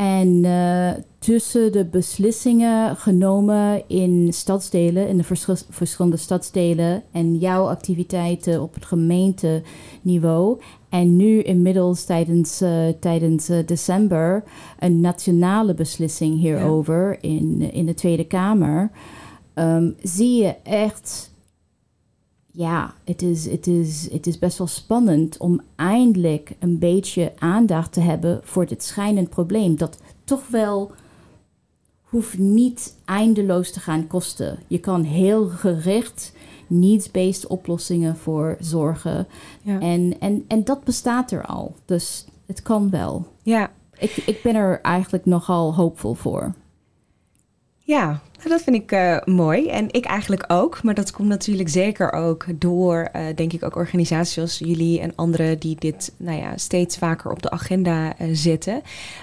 En 0.00 0.44
uh, 0.44 0.90
tussen 1.18 1.72
de 1.72 1.84
beslissingen 1.84 2.96
genomen 2.96 3.88
in 3.88 4.32
stadsdelen, 4.32 5.08
in 5.08 5.16
de 5.16 5.24
vers 5.24 5.64
verschillende 5.70 6.16
stadsdelen, 6.16 7.02
en 7.12 7.38
jouw 7.38 7.68
activiteiten 7.68 8.62
op 8.62 8.74
het 8.74 8.84
gemeenteniveau. 8.84 10.60
En 10.88 11.16
nu 11.16 11.42
inmiddels 11.42 12.04
tijdens, 12.04 12.62
uh, 12.62 12.88
tijdens 13.00 13.50
uh, 13.50 13.66
december 13.66 14.42
een 14.78 15.00
nationale 15.00 15.74
beslissing 15.74 16.38
hierover 16.38 17.10
ja. 17.10 17.18
in, 17.20 17.72
in 17.72 17.86
de 17.86 17.94
Tweede 17.94 18.26
Kamer. 18.26 18.90
Um, 19.54 19.94
zie 20.02 20.42
je 20.42 20.54
echt 20.62 21.29
ja, 22.60 22.94
het 23.04 23.22
is, 23.22 23.50
het, 23.50 23.66
is, 23.66 24.10
het 24.12 24.26
is 24.26 24.38
best 24.38 24.58
wel 24.58 24.66
spannend 24.66 25.36
om 25.36 25.60
eindelijk 25.76 26.52
een 26.58 26.78
beetje 26.78 27.32
aandacht 27.38 27.92
te 27.92 28.00
hebben 28.00 28.40
voor 28.42 28.66
dit 28.66 28.82
schijnend 28.82 29.28
probleem. 29.28 29.76
Dat 29.76 29.98
toch 30.24 30.48
wel 30.48 30.92
hoeft 32.02 32.38
niet 32.38 32.96
eindeloos 33.04 33.72
te 33.72 33.80
gaan 33.80 34.06
kosten. 34.06 34.58
Je 34.66 34.78
kan 34.78 35.02
heel 35.02 35.46
gericht 35.46 36.32
needs-based 36.66 37.46
oplossingen 37.46 38.16
voor 38.16 38.56
zorgen. 38.58 39.26
Ja. 39.62 39.80
En, 39.80 40.16
en, 40.18 40.44
en 40.48 40.64
dat 40.64 40.84
bestaat 40.84 41.30
er 41.30 41.46
al. 41.46 41.74
Dus 41.84 42.26
het 42.46 42.62
kan 42.62 42.90
wel. 42.90 43.26
Ja. 43.42 43.70
Ik, 43.98 44.16
ik 44.16 44.42
ben 44.42 44.54
er 44.54 44.80
eigenlijk 44.80 45.26
nogal 45.26 45.74
hoopvol 45.74 46.14
voor. 46.14 46.54
Ja, 47.78 48.20
dat 48.48 48.62
vind 48.62 48.76
ik 48.76 48.92
uh, 48.92 49.16
mooi. 49.24 49.68
En 49.68 49.86
ik 49.90 50.04
eigenlijk 50.04 50.44
ook. 50.48 50.82
Maar 50.82 50.94
dat 50.94 51.10
komt 51.10 51.28
natuurlijk 51.28 51.68
zeker 51.68 52.12
ook 52.12 52.44
door, 52.54 53.08
uh, 53.16 53.22
denk 53.34 53.52
ik, 53.52 53.64
ook 53.64 53.76
organisaties 53.76 54.34
zoals 54.34 54.58
jullie 54.58 55.00
en 55.00 55.12
anderen 55.14 55.58
die 55.58 55.76
dit 55.78 56.12
nou 56.16 56.38
ja, 56.38 56.56
steeds 56.56 56.98
vaker 56.98 57.30
op 57.30 57.42
de 57.42 57.50
agenda 57.50 58.14
uh, 58.20 58.28
zetten. 58.32 58.82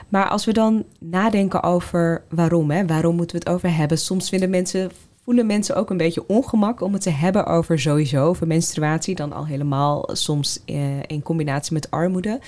Maar 0.09 0.29
als 0.29 0.45
we 0.45 0.53
dan 0.53 0.83
nadenken 0.99 1.63
over 1.63 2.23
waarom, 2.29 2.71
hè, 2.71 2.85
waarom 2.85 3.15
moeten 3.15 3.39
we 3.39 3.43
het 3.45 3.53
over 3.55 3.75
hebben? 3.75 3.97
Soms 3.97 4.29
vinden 4.29 4.49
mensen, 4.49 4.91
voelen 5.23 5.45
mensen 5.45 5.75
ook 5.75 5.89
een 5.89 5.97
beetje 5.97 6.27
ongemak 6.27 6.81
om 6.81 6.93
het 6.93 7.01
te 7.01 7.09
hebben 7.09 7.45
over 7.45 7.79
sowieso, 7.79 8.25
over 8.25 8.47
menstruatie. 8.47 9.15
Dan 9.15 9.33
al 9.33 9.45
helemaal 9.45 10.09
soms 10.13 10.59
in 11.07 11.21
combinatie 11.23 11.73
met 11.73 11.91
armoede. 11.91 12.39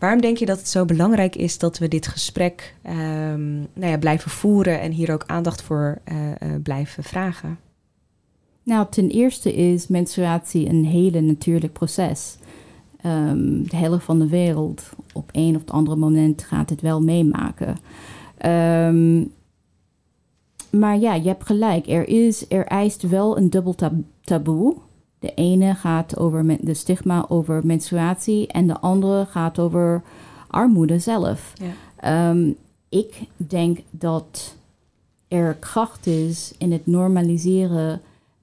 Waarom 0.00 0.20
denk 0.20 0.36
je 0.36 0.46
dat 0.46 0.58
het 0.58 0.68
zo 0.68 0.84
belangrijk 0.84 1.36
is 1.36 1.58
dat 1.58 1.78
we 1.78 1.88
dit 1.88 2.06
gesprek 2.06 2.74
um, 2.86 3.58
nou 3.72 3.90
ja, 3.90 3.98
blijven 3.98 4.30
voeren 4.30 4.80
en 4.80 4.92
hier 4.92 5.12
ook 5.12 5.24
aandacht 5.26 5.62
voor 5.62 5.98
uh, 6.12 6.18
uh, 6.28 6.62
blijven 6.62 7.04
vragen? 7.04 7.58
Nou, 8.62 8.86
ten 8.90 9.08
eerste 9.08 9.54
is 9.54 9.86
menstruatie 9.86 10.68
een 10.68 10.84
hele 10.84 11.20
natuurlijk 11.20 11.72
proces. 11.72 12.36
Um, 13.06 13.68
de 13.68 13.76
helft 13.76 14.04
van 14.04 14.18
de 14.18 14.28
wereld 14.28 14.82
op 15.12 15.28
een 15.32 15.56
of 15.56 15.62
andere 15.66 15.96
moment 15.96 16.42
gaat 16.42 16.70
het 16.70 16.80
wel 16.80 17.00
meemaken. 17.02 17.76
Um, 18.46 19.32
maar 20.70 20.98
ja, 20.98 21.14
je 21.14 21.28
hebt 21.28 21.46
gelijk. 21.46 21.86
Er, 21.86 22.08
is, 22.08 22.44
er 22.48 22.66
eist 22.66 23.02
wel 23.08 23.36
een 23.36 23.50
dubbel 23.50 23.74
taboe. 24.24 24.76
De 25.20 25.34
ene 25.34 25.74
gaat 25.74 26.16
over 26.16 26.56
de 26.60 26.74
stigma 26.74 27.24
over 27.28 27.66
menstruatie 27.66 28.46
en 28.46 28.66
de 28.66 28.80
andere 28.80 29.26
gaat 29.26 29.58
over 29.58 30.02
armoede 30.48 30.98
zelf. 30.98 31.52
Ja. 32.00 32.30
Um, 32.30 32.56
ik 32.88 33.20
denk 33.36 33.78
dat 33.90 34.56
er 35.28 35.54
kracht 35.54 36.06
is 36.06 36.54
in 36.58 36.72
het 36.72 36.86
normaliseren 36.86 38.00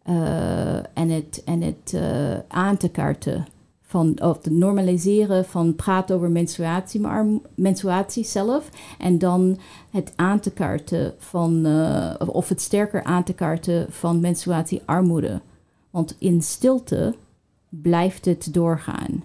uh, 0.10 0.76
en 0.76 1.10
het, 1.10 1.42
en 1.46 1.62
het 1.62 1.92
uh, 1.96 2.02
aan 2.48 2.78
te 2.78 2.90
kaarten 2.90 3.48
van, 3.82 4.22
of 4.22 4.44
het 4.44 4.54
normaliseren 4.54 5.46
van 5.46 5.76
praten 5.76 6.16
over 6.16 6.30
menstruatie, 6.30 7.00
maar 7.00 7.26
menstruatie 7.56 8.24
zelf. 8.24 8.70
En 8.98 9.20
dan 9.20 9.58
het 9.90 10.14
aan 10.16 10.40
te 10.40 10.52
kaarten 10.52 11.14
van, 11.18 11.66
uh, 11.66 12.14
of 12.26 12.50
het 12.50 12.62
sterker 12.62 13.04
aan 13.04 13.24
te 13.24 13.34
kaarten 13.34 13.86
van 13.90 14.20
menstruatiearmoede. 14.20 15.42
Want 15.90 16.16
in 16.20 16.42
stilte 16.42 17.16
blijft 17.70 18.26
het 18.26 18.54
doorgaan. 18.54 19.24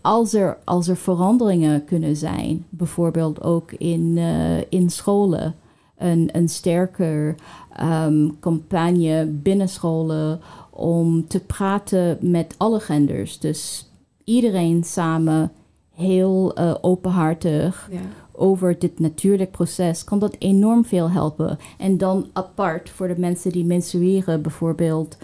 Als 0.00 0.34
er, 0.34 0.58
als 0.64 0.88
er 0.88 0.96
veranderingen 0.96 1.84
kunnen 1.84 2.16
zijn, 2.16 2.66
bijvoorbeeld 2.68 3.42
ook 3.42 3.72
in, 3.72 4.16
uh, 4.16 4.60
in 4.68 4.90
scholen, 4.90 5.54
een, 5.96 6.28
een 6.32 6.48
sterker 6.48 7.34
um, 7.82 8.36
campagne 8.40 9.26
binnen 9.26 9.68
scholen 9.68 10.40
om 10.70 11.26
te 11.28 11.40
praten 11.40 12.18
met 12.20 12.54
alle 12.56 12.80
genders. 12.80 13.38
Dus 13.38 13.90
iedereen 14.24 14.84
samen 14.84 15.52
heel 15.94 16.58
uh, 16.58 16.74
openhartig 16.80 17.88
ja. 17.90 18.00
over 18.32 18.78
dit 18.78 18.98
natuurlijk 18.98 19.50
proces, 19.50 20.04
kan 20.04 20.18
dat 20.18 20.36
enorm 20.38 20.84
veel 20.84 21.10
helpen. 21.10 21.58
En 21.78 21.98
dan 21.98 22.26
apart 22.32 22.90
voor 22.90 23.08
de 23.08 23.18
mensen 23.18 23.52
die 23.52 23.64
menstrueren, 23.64 24.42
bijvoorbeeld 24.42 25.16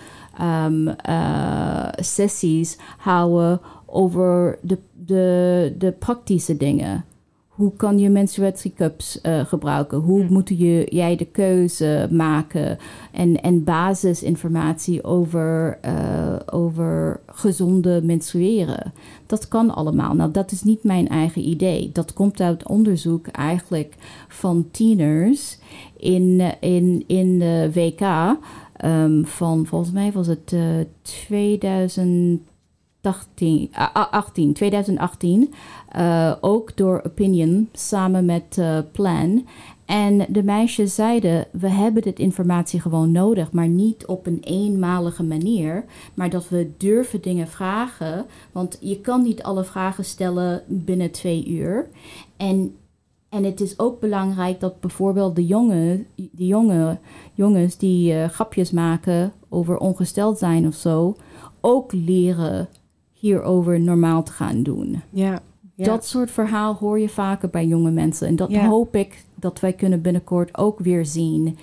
um, 0.43 0.89
uh, 1.09 1.89
sessies 1.97 2.79
houden 2.99 3.61
over 3.87 4.59
de, 4.63 4.79
de, 5.07 5.75
de 5.79 5.93
praktische 5.93 6.57
dingen. 6.57 7.05
Hoe 7.49 7.73
kan 7.77 7.99
je 7.99 8.09
menstruatiecups 8.11 9.19
uh, 9.23 9.45
gebruiken? 9.45 9.99
Hoe 9.99 10.23
mm. 10.23 10.33
moet 10.33 10.49
je, 10.49 10.87
jij 10.91 11.17
de 11.17 11.25
keuze 11.25 12.09
maken? 12.11 12.79
En, 13.13 13.43
en 13.43 13.65
basisinformatie 13.65 15.05
over, 15.05 15.79
uh, 15.85 16.37
over 16.47 17.21
gezonde 17.27 18.01
menstrueren. 18.03 18.93
Dat 19.27 19.49
kan 19.49 19.75
allemaal. 19.75 20.15
Nou, 20.15 20.31
dat 20.31 20.53
is 20.53 20.63
niet 20.63 20.85
mijn 20.85 21.09
eigen 21.09 21.49
idee. 21.49 21.91
Dat 21.93 22.13
komt 22.13 22.41
uit 22.41 22.69
onderzoek 22.69 23.27
eigenlijk 23.27 23.95
van 24.29 24.69
tieners 24.71 25.59
in, 25.97 26.43
in, 26.61 27.05
in 27.07 27.39
de 27.39 27.71
WK. 27.75 28.37
Um, 28.85 29.25
van 29.27 29.67
volgens 29.67 29.93
mij 29.93 30.13
was 30.13 30.27
het 30.27 30.53
uh, 30.53 30.63
2010 31.03 32.47
18, 33.05 33.71
18 33.93 34.53
2018, 34.53 35.55
ook 36.41 36.77
door 36.77 37.03
Opinion 37.07 37.69
samen 37.73 38.25
met 38.25 38.61
Plan. 38.93 39.47
En 39.85 40.27
de 40.29 40.43
meisjes 40.43 40.95
zeiden: 40.95 41.47
We 41.53 41.69
hebben 41.69 42.03
dit 42.03 42.19
informatie 42.19 42.81
gewoon 42.81 43.13
nodig, 43.13 43.53
maar 43.53 43.69
niet 43.69 44.07
op 44.07 44.27
een 44.27 44.41
eenmalige 44.41 45.23
manier. 45.23 45.85
Maar 46.15 46.31
dat 46.31 46.49
we 46.49 46.71
durven 46.77 47.23
dingen 47.23 47.49
vragen. 47.49 48.27
Want 48.53 48.79
je 48.81 49.01
kan 49.01 49.23
niet 49.23 49.43
alle 49.43 49.65
vragen 49.65 50.05
stellen 50.05 50.63
binnen 50.67 51.11
twee 51.11 51.49
uur. 51.49 51.89
En, 52.37 52.77
en 53.35 53.45
het 53.45 53.61
is 53.61 53.79
ook 53.79 54.01
belangrijk 54.01 54.61
dat 54.61 54.81
bijvoorbeeld 54.81 55.37
de, 55.37 55.47
jongen, 55.47 56.07
de 56.15 56.47
jonge, 56.47 56.99
jongens 57.33 57.77
die 57.77 58.13
uh, 58.13 58.29
grapjes 58.29 58.71
maken 58.71 59.33
over 59.49 59.79
ongesteld 59.79 60.39
zijn 60.39 60.67
of 60.67 60.75
zo, 60.75 61.17
ook 61.61 61.93
leren 61.93 62.69
hierover 63.13 63.81
normaal 63.81 64.23
te 64.23 64.33
gaan 64.33 64.63
doen. 64.63 65.03
Ja. 65.11 65.43
Dat 65.77 66.07
soort 66.07 66.31
verhaal 66.31 66.75
hoor 66.75 67.01
je 67.01 67.09
vaker 67.09 67.51
bij 67.51 67.67
jonge 67.67 67.91
mensen. 67.91 68.27
En 68.29 68.37
dat 68.37 68.55
hoop 68.55 68.97
ik 68.97 69.25
dat 69.35 69.61
wij 69.61 69.73
kunnen 69.73 70.03
binnenkort 70.03 70.59
ook 70.59 70.79
weer 70.79 71.07
zien 71.07 71.59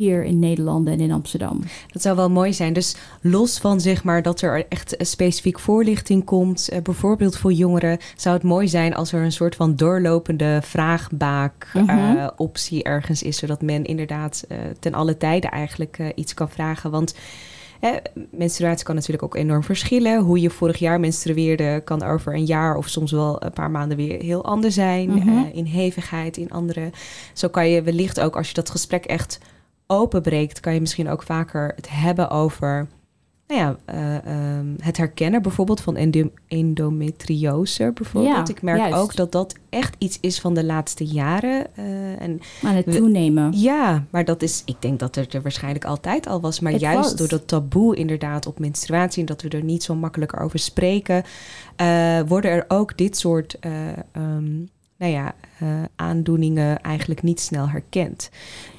hier 0.00 0.24
in 0.24 0.38
Nederland 0.38 0.88
en 0.88 1.00
in 1.00 1.12
Amsterdam. 1.12 1.60
Dat 1.92 2.02
zou 2.02 2.16
wel 2.16 2.30
mooi 2.30 2.52
zijn. 2.52 2.72
Dus 2.72 2.96
los 3.20 3.58
van 3.58 3.80
zeg 3.80 4.04
maar 4.04 4.22
dat 4.22 4.40
er 4.40 4.66
echt 4.68 4.94
specifiek 4.98 5.58
voorlichting 5.58 6.24
komt, 6.24 6.68
eh, 6.68 6.82
bijvoorbeeld 6.82 7.36
voor 7.36 7.52
jongeren, 7.52 7.98
zou 8.16 8.34
het 8.34 8.44
mooi 8.44 8.68
zijn 8.68 8.94
als 8.94 9.12
er 9.12 9.22
een 9.22 9.32
soort 9.32 9.56
van 9.56 9.76
doorlopende 9.76 10.60
vraagbaak 10.62 11.72
mm 11.74 11.98
optie 12.36 12.82
ergens 12.82 13.22
is, 13.22 13.36
zodat 13.36 13.62
men 13.62 13.84
inderdaad 13.84 14.44
uh, 14.48 14.58
ten 14.78 14.94
alle 14.94 15.16
tijde 15.16 15.48
eigenlijk 15.48 16.12
iets 16.14 16.34
kan 16.34 16.50
vragen. 16.50 16.90
Want 16.90 17.14
menstruatie 18.30 18.84
kan 18.84 18.94
natuurlijk 18.94 19.22
ook 19.22 19.36
enorm 19.36 19.62
verschillen. 19.62 20.20
Hoe 20.20 20.40
je 20.40 20.50
vorig 20.50 20.78
jaar 20.78 21.00
menstrueerde 21.00 21.80
kan 21.84 22.02
over 22.02 22.34
een 22.34 22.44
jaar 22.44 22.76
of 22.76 22.88
soms 22.88 23.10
wel 23.10 23.44
een 23.44 23.52
paar 23.52 23.70
maanden 23.70 23.96
weer 23.96 24.22
heel 24.22 24.44
anders 24.44 24.74
zijn. 24.74 25.10
Mhm. 25.10 25.28
Eh, 25.28 25.56
in 25.56 25.64
hevigheid, 25.64 26.36
in 26.36 26.50
andere. 26.50 26.90
Zo 27.32 27.48
kan 27.48 27.68
je 27.68 27.82
wellicht 27.82 28.20
ook 28.20 28.36
als 28.36 28.48
je 28.48 28.54
dat 28.54 28.70
gesprek 28.70 29.04
echt 29.04 29.38
openbreekt, 29.90 30.60
kan 30.60 30.74
je 30.74 30.80
misschien 30.80 31.08
ook 31.08 31.22
vaker 31.22 31.72
het 31.76 31.88
hebben 31.90 32.30
over 32.30 32.88
nou 33.50 33.62
ja, 33.62 33.76
eh, 33.84 34.16
ehm, 34.16 34.66
het 34.80 34.96
herkennen 34.96 35.42
bijvoorbeeld 35.42 35.80
van 35.80 35.96
endometriose 36.48 37.90
bijvoorbeeld. 37.94 38.48
ik 38.48 38.62
merk 38.62 38.94
ook 38.94 39.16
dat 39.16 39.32
dat 39.32 39.54
echt 39.68 39.94
iets 39.98 40.18
is 40.20 40.40
van 40.40 40.54
de 40.54 40.64
laatste 40.64 41.04
jaren. 41.04 41.66
Uh, 41.78 42.20
en 42.20 42.40
Aan 42.62 42.74
het 42.74 42.92
toenemen. 42.92 43.52
ja, 43.52 44.04
maar 44.10 44.24
dat 44.24 44.42
is, 44.42 44.62
ik 44.64 44.76
denk 44.78 44.98
dat 44.98 45.14
het 45.14 45.34
er 45.34 45.42
waarschijnlijk 45.42 45.84
altijd 45.84 46.26
al 46.26 46.40
was. 46.40 46.60
Maar 46.60 46.74
juist 46.74 47.18
door 47.18 47.28
dat 47.28 47.48
taboe 47.48 47.96
inderdaad 47.96 48.46
op 48.46 48.58
menstruatie... 48.58 49.20
en 49.20 49.26
dat 49.26 49.42
we 49.42 49.48
er 49.48 49.64
niet 49.64 49.82
zo 49.82 49.94
makkelijk 49.94 50.40
over 50.40 50.58
spreken... 50.58 51.22
Uh, 51.80 52.20
worden 52.26 52.50
er 52.50 52.64
ook 52.68 52.96
dit 52.96 53.16
soort... 53.16 53.58
Um, 54.16 54.68
nou 54.96 55.12
ja, 55.12 55.34
aandoeningen 55.96 56.80
eigenlijk 56.80 57.22
niet 57.22 57.40
snel 57.40 57.68
herkend. 57.68 58.30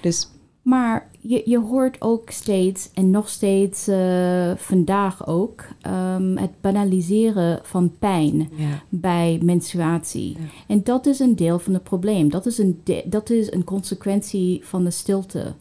Dus 0.01 0.29
maar 0.61 1.09
je, 1.19 1.41
je 1.45 1.59
hoort 1.59 2.01
ook 2.01 2.29
steeds, 2.29 2.89
en 2.93 3.09
nog 3.09 3.29
steeds 3.29 3.87
uh, 3.87 4.51
vandaag 4.55 5.27
ook, 5.27 5.65
um, 5.87 6.37
het 6.37 6.61
banaliseren 6.61 7.59
van 7.63 7.97
pijn 7.99 8.49
bij 8.89 9.39
menstruatie. 9.43 10.37
En 10.67 10.83
dat 10.83 11.05
is 11.05 11.19
een 11.19 11.35
deel 11.35 11.59
van 11.59 11.73
het 11.73 11.83
probleem. 11.83 12.29
Dat 12.29 12.45
is 12.45 12.57
een, 12.57 12.83
dat 13.05 13.29
is 13.29 13.51
een 13.51 13.63
consequentie 13.63 14.59
van 14.63 14.83
de 14.83 14.91
stilte. 14.91 15.53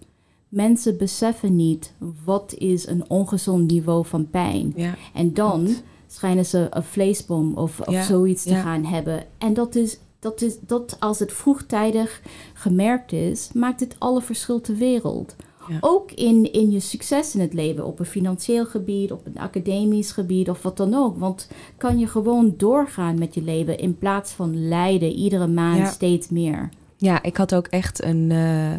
Mensen 0.49 0.97
beseffen 0.97 1.57
niet 1.57 1.95
wat 2.25 2.55
is 2.59 2.87
een 2.87 3.11
ongezond 3.11 3.71
niveau 3.71 4.07
van 4.07 4.31
pijn. 4.31 4.73
Ja. 4.77 4.95
En 5.15 5.35
dan 5.35 5.69
schijnen 6.07 6.47
ze 6.47 6.67
een 6.71 6.83
vleesbom 6.83 7.55
of, 7.55 7.81
of 7.81 8.03
zoiets 8.03 8.43
te 8.43 8.55
gaan 8.55 8.85
hebben. 8.85 9.25
En 9.39 9.55
dat 9.55 9.75
is 9.75 9.99
dat, 10.21 10.43
is, 10.43 10.57
dat 10.61 10.97
als 10.99 11.19
het 11.19 11.33
vroegtijdig 11.33 12.21
gemerkt 12.55 13.13
is, 13.13 13.51
maakt 13.53 13.81
het 13.81 13.97
alle 13.99 14.23
verschil 14.23 14.61
ter 14.61 14.77
wereld. 14.77 15.37
Ook 15.81 16.13
in, 16.13 16.53
in 16.53 16.71
je 16.71 16.81
succes 16.81 17.35
in 17.35 17.41
het 17.41 17.53
leven, 17.53 17.87
op 17.87 17.99
een 17.99 18.07
financieel 18.07 18.67
gebied, 18.67 19.13
op 19.13 19.27
een 19.27 19.39
academisch 19.39 20.13
gebied 20.13 20.51
of 20.51 20.63
wat 20.63 20.77
dan 20.77 20.95
ook. 20.95 21.19
Want 21.19 21.49
kan 21.77 21.99
je 21.99 22.07
gewoon 22.07 22.55
doorgaan 22.57 23.19
met 23.19 23.35
je 23.35 23.43
leven 23.43 23.79
in 23.79 23.99
plaats 23.99 24.33
van 24.33 24.69
lijden 24.69 25.13
iedere 25.13 25.47
maand 25.47 25.89
steeds 25.89 26.29
meer. 26.29 26.69
Ja, 26.97 27.23
ik 27.23 27.37
had 27.37 27.55
ook 27.55 27.67
echt 27.67 28.03
een, 28.03 28.31
uh, 28.31 28.73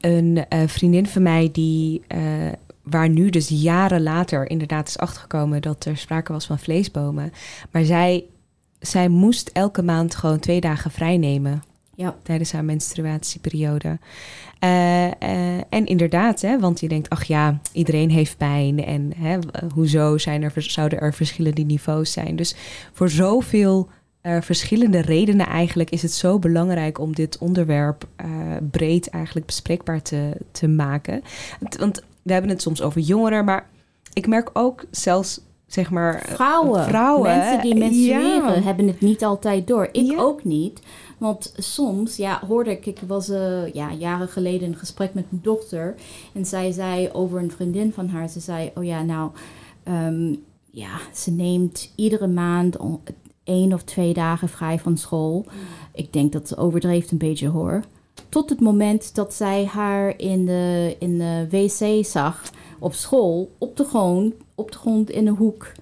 een 0.00 0.44
uh, 0.52 0.62
vriendin 0.66 1.06
van 1.06 1.22
mij 1.22 1.48
die. 1.52 2.02
Uh, 2.14 2.20
waar 2.82 3.08
nu 3.08 3.30
dus 3.30 3.48
jaren 3.48 4.02
later 4.02 4.50
inderdaad 4.50 4.88
is 4.88 4.98
achtergekomen 4.98 5.62
dat 5.62 5.84
er 5.84 5.96
sprake 5.96 6.32
was 6.32 6.46
van 6.46 6.58
vleesbomen. 6.58 7.32
Maar 7.70 7.84
zij 7.84 8.24
zij 8.80 9.08
moest 9.08 9.50
elke 9.52 9.82
maand 9.82 10.14
gewoon 10.14 10.38
twee 10.38 10.60
dagen 10.60 10.90
vrij 10.90 11.16
nemen. 11.16 11.62
Ja. 11.94 12.14
Tijdens 12.22 12.52
haar 12.52 12.64
menstruatieperiode. 12.64 13.98
Uh, 14.60 15.04
uh, 15.04 15.10
en 15.68 15.86
inderdaad, 15.86 16.40
hè, 16.40 16.58
want 16.60 16.80
je 16.80 16.88
denkt, 16.88 17.10
ach 17.10 17.24
ja, 17.24 17.60
iedereen 17.72 18.10
heeft 18.10 18.36
pijn. 18.36 18.84
En 18.84 19.12
hè, 19.16 19.38
hoezo 19.74 20.18
zijn 20.18 20.42
er, 20.42 20.52
zouden 20.56 21.00
er 21.00 21.14
verschillende 21.14 21.62
niveaus 21.62 22.12
zijn? 22.12 22.36
Dus 22.36 22.54
voor 22.92 23.10
zoveel 23.10 23.88
uh, 24.22 24.40
verschillende 24.40 25.00
redenen 25.00 25.46
eigenlijk 25.46 25.90
is 25.90 26.02
het 26.02 26.12
zo 26.12 26.38
belangrijk 26.38 26.98
om 26.98 27.14
dit 27.14 27.38
onderwerp 27.38 28.08
breed 28.70 29.08
eigenlijk 29.08 29.46
bespreekbaar 29.46 30.02
te, 30.02 30.36
te 30.50 30.68
maken. 30.68 31.22
Want 31.78 32.02
we 32.22 32.32
hebben 32.32 32.50
het 32.50 32.62
soms 32.62 32.82
over 32.82 33.00
jongeren, 33.00 33.44
maar 33.44 33.68
ik 34.12 34.26
merk 34.26 34.50
ook 34.52 34.84
zelfs 34.90 35.40
zeg 35.76 35.90
maar... 35.90 36.22
Vrouwen. 36.26 36.84
Vrouwen. 36.84 37.36
Mensen 37.36 37.60
die 37.60 37.74
menstrueren 37.74 38.62
hebben 38.62 38.86
het 38.86 39.00
niet 39.00 39.24
altijd 39.24 39.66
door. 39.66 39.88
Ik 39.92 40.20
ook 40.20 40.44
niet. 40.44 40.80
Want 41.18 41.52
soms, 41.56 42.16
ja, 42.16 42.42
hoorde 42.46 42.70
ik... 42.70 42.86
Ik 42.86 43.00
was 43.06 43.28
uh, 43.28 43.72
ja, 43.72 43.92
jaren 43.92 44.28
geleden 44.28 44.60
in 44.60 44.72
een 44.72 44.78
gesprek 44.78 45.14
met 45.14 45.24
mijn 45.30 45.42
dochter. 45.42 45.94
En 46.34 46.46
zij 46.46 46.72
zei 46.72 47.10
over 47.12 47.38
een 47.38 47.50
vriendin 47.50 47.92
van 47.92 48.08
haar... 48.08 48.28
Ze 48.28 48.40
zei, 48.40 48.70
oh 48.74 48.84
ja, 48.84 49.02
nou... 49.02 49.30
Um, 49.88 50.44
ja, 50.70 50.98
ze 51.14 51.30
neemt 51.30 51.92
iedere 51.94 52.26
maand 52.26 52.76
één 53.44 53.72
of 53.72 53.82
twee 53.82 54.12
dagen 54.12 54.48
vrij 54.48 54.78
van 54.78 54.96
school. 54.96 55.44
Mm. 55.44 55.60
Ik 55.94 56.12
denk 56.12 56.32
dat 56.32 56.48
ze 56.48 56.56
overdreeft 56.56 57.10
een 57.10 57.18
beetje 57.18 57.48
hoor. 57.48 57.82
Tot 58.28 58.50
het 58.50 58.60
moment 58.60 59.14
dat 59.14 59.34
zij 59.34 59.64
haar 59.64 60.18
in 60.18 60.46
de, 60.46 60.96
in 60.98 61.18
de 61.18 61.46
wc 61.50 62.06
zag 62.06 62.42
op 62.78 62.94
school, 62.94 63.50
op 63.58 63.76
de 63.76 63.84
grond, 63.84 64.34
op 64.56 64.72
de 64.72 64.78
grond 64.78 65.10
in 65.10 65.26
een 65.26 65.36
hoek, 65.36 65.72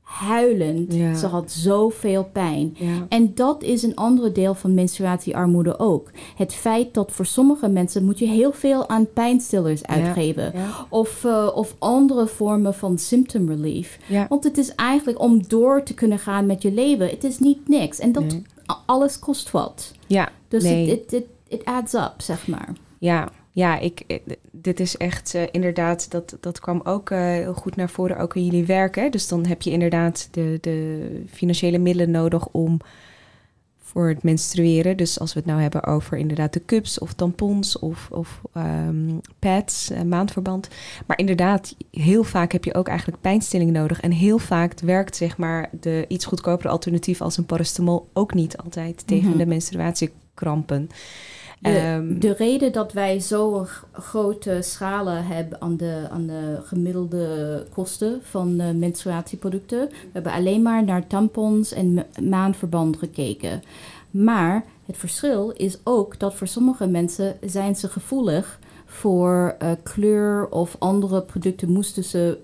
huilend. 0.00 0.92
Ze 1.18 1.26
had 1.26 1.50
zoveel 1.50 2.24
pijn. 2.24 2.76
En 3.08 3.34
dat 3.34 3.62
is 3.62 3.82
een 3.82 3.96
andere 3.96 4.32
deel 4.32 4.54
van 4.54 4.74
menstruatiearmoede 4.74 5.78
ook. 5.78 6.10
Het 6.36 6.54
feit 6.54 6.94
dat 6.94 7.12
voor 7.12 7.26
sommige 7.26 7.68
mensen 7.68 8.04
moet 8.04 8.18
je 8.18 8.26
heel 8.26 8.52
veel 8.52 8.88
aan 8.88 9.12
pijnstillers 9.12 9.86
uitgeven. 9.86 10.52
Of, 10.88 11.24
uh, 11.24 11.50
of 11.54 11.74
andere 11.78 12.26
vormen 12.26 12.74
van 12.74 12.98
symptom 12.98 13.48
relief. 13.48 13.98
Want 14.28 14.44
het 14.44 14.58
is 14.58 14.74
eigenlijk 14.74 15.20
om 15.20 15.48
door 15.48 15.82
te 15.82 15.94
kunnen 15.94 16.18
gaan 16.18 16.46
met 16.46 16.62
je 16.62 16.72
leven. 16.72 17.08
Het 17.08 17.24
is 17.24 17.38
niet 17.38 17.68
niks. 17.68 17.98
En 17.98 18.12
dat 18.12 18.40
alles 18.86 19.18
kost 19.18 19.50
wat. 19.50 19.92
Ja, 20.06 20.28
dus 20.48 20.64
het 20.64 21.24
it 21.48 21.64
adds 21.64 21.94
up, 21.94 22.14
zeg 22.16 22.46
maar. 22.46 22.72
Ja, 22.98 23.28
ja, 23.52 23.78
ik, 23.78 24.00
eh, 24.06 24.18
dit 24.50 24.80
is 24.80 24.96
echt 24.96 25.34
uh, 25.34 25.42
inderdaad, 25.50 26.10
dat, 26.10 26.36
dat 26.40 26.60
kwam 26.60 26.80
ook 26.84 27.10
uh, 27.10 27.18
heel 27.18 27.54
goed 27.54 27.76
naar 27.76 27.90
voren, 27.90 28.18
ook 28.18 28.36
in 28.36 28.44
jullie 28.44 28.66
werken. 28.66 29.10
Dus 29.10 29.28
dan 29.28 29.46
heb 29.46 29.62
je 29.62 29.70
inderdaad 29.70 30.28
de, 30.30 30.58
de 30.60 31.08
financiële 31.30 31.78
middelen 31.78 32.10
nodig 32.10 32.48
om 32.48 32.80
voor 33.92 34.08
het 34.08 34.22
menstrueren. 34.22 34.96
Dus 34.96 35.20
als 35.20 35.32
we 35.32 35.38
het 35.38 35.48
nou 35.48 35.60
hebben 35.60 35.84
over 35.84 36.18
inderdaad 36.18 36.52
de 36.52 36.64
cups 36.64 36.98
of 36.98 37.12
tampons 37.12 37.78
of, 37.78 38.08
of 38.10 38.40
um, 38.56 39.20
pads, 39.38 39.90
uh, 39.90 40.02
maandverband. 40.02 40.68
Maar 41.06 41.18
inderdaad, 41.18 41.76
heel 41.90 42.24
vaak 42.24 42.52
heb 42.52 42.64
je 42.64 42.74
ook 42.74 42.88
eigenlijk 42.88 43.20
pijnstilling 43.20 43.70
nodig. 43.70 44.00
En 44.00 44.10
heel 44.10 44.38
vaak 44.38 44.80
werkt 44.80 45.16
zeg 45.16 45.36
maar 45.36 45.70
de 45.80 46.04
iets 46.08 46.24
goedkopere 46.24 46.68
alternatief 46.68 47.20
als 47.20 47.36
een 47.36 47.46
paracetamol 47.46 48.08
ook 48.12 48.34
niet 48.34 48.56
altijd 48.56 49.06
tegen 49.06 49.28
mhm. 49.28 49.38
de 49.38 49.46
menstruatiekrampen. 49.46 50.88
De, 51.62 51.68
ehm, 51.68 52.18
de, 52.18 52.32
reden 52.32 52.72
dat 52.72 52.92
wij 52.92 53.20
zo'n 53.20 53.66
grote 53.92 54.58
schalen 54.62 55.26
hebben 55.26 55.60
aan 55.60 55.76
de, 55.76 56.06
aan 56.10 56.26
de 56.26 56.58
gemiddelde 56.64 57.66
kosten 57.74 58.20
van 58.22 58.78
menstruatieproducten. 58.78 59.88
We 59.88 60.10
hebben 60.12 60.32
alleen 60.32 60.62
maar 60.62 60.84
naar 60.84 61.06
tampons 61.06 61.72
en 61.72 62.06
maandverband 62.28 62.96
gekeken. 62.96 63.62
Maar 64.10 64.64
het 64.86 64.96
verschil 64.96 65.50
is 65.50 65.78
ook 65.84 66.18
dat 66.18 66.34
voor 66.34 66.46
sommige 66.46 66.86
mensen 66.86 67.36
zijn 67.40 67.76
ze 67.76 67.88
gevoelig 67.88 68.58
voor 68.86 69.56
uh, 69.62 69.70
kleur 69.82 70.48
of 70.48 70.76
andere 70.78 71.22
producten 71.22 71.70
moesten 71.70 72.04
ze 72.04 72.38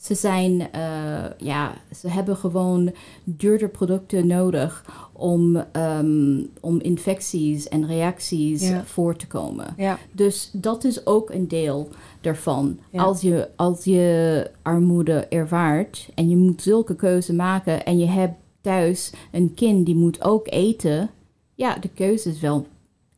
Ze 0.00 0.14
zijn, 0.14 0.72
eh, 0.72 1.24
ja, 1.38 1.74
ze 1.96 2.08
hebben 2.08 2.36
gewoon 2.36 2.92
duurder 3.24 3.68
producten 3.68 4.26
nodig 4.26 4.84
om, 5.12 5.56
ehm, 5.72 6.42
om 6.60 6.80
infecties 6.80 7.68
en 7.68 7.86
reacties 7.86 8.68
Ja. 8.68 8.84
voor 8.84 9.16
te 9.16 9.26
komen. 9.26 9.74
Ja. 9.76 9.98
Dus 10.12 10.50
dat 10.52 10.84
is 10.84 11.06
ook 11.06 11.30
een 11.30 11.48
deel 11.48 11.88
daarvan. 12.20 12.78
Ja. 12.90 13.02
Als, 13.02 13.20
je, 13.20 13.48
als 13.56 13.84
je 13.84 14.50
armoede 14.62 15.26
ervaart 15.26 16.08
en 16.14 16.28
je 16.28 16.36
moet 16.36 16.62
zulke 16.62 16.94
keuze 16.96 17.34
maken 17.34 17.84
en 17.84 17.98
je 17.98 18.06
hebt 18.06 18.34
thuis 18.60 19.12
een 19.32 19.54
kind 19.54 19.86
die 19.86 19.96
moet 19.96 20.22
ook 20.24 20.46
eten, 20.50 21.10
ja, 21.54 21.74
de 21.76 21.88
keuze 21.88 22.28
is 22.30 22.40
wel 22.40 22.66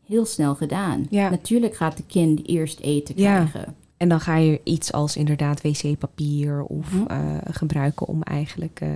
heel 0.07 0.25
snel 0.25 0.55
gedaan. 0.55 1.07
Natuurlijk 1.11 1.77
gaat 1.77 1.97
de 1.97 2.05
kind 2.07 2.47
eerst 2.49 2.81
eten 2.81 3.15
Ja. 3.19 3.35
krijgen. 3.45 3.75
En 4.01 4.09
dan 4.09 4.21
ga 4.21 4.37
je 4.37 4.61
iets 4.65 4.93
als 4.93 5.17
inderdaad 5.17 5.61
wc-papier 5.63 6.63
of 6.63 6.93
Mhm. 6.93 7.07
eh, 7.07 7.19
gebruiken 7.51 8.07
om 8.07 8.23
eigenlijk 8.23 8.81
eh, 8.81 8.89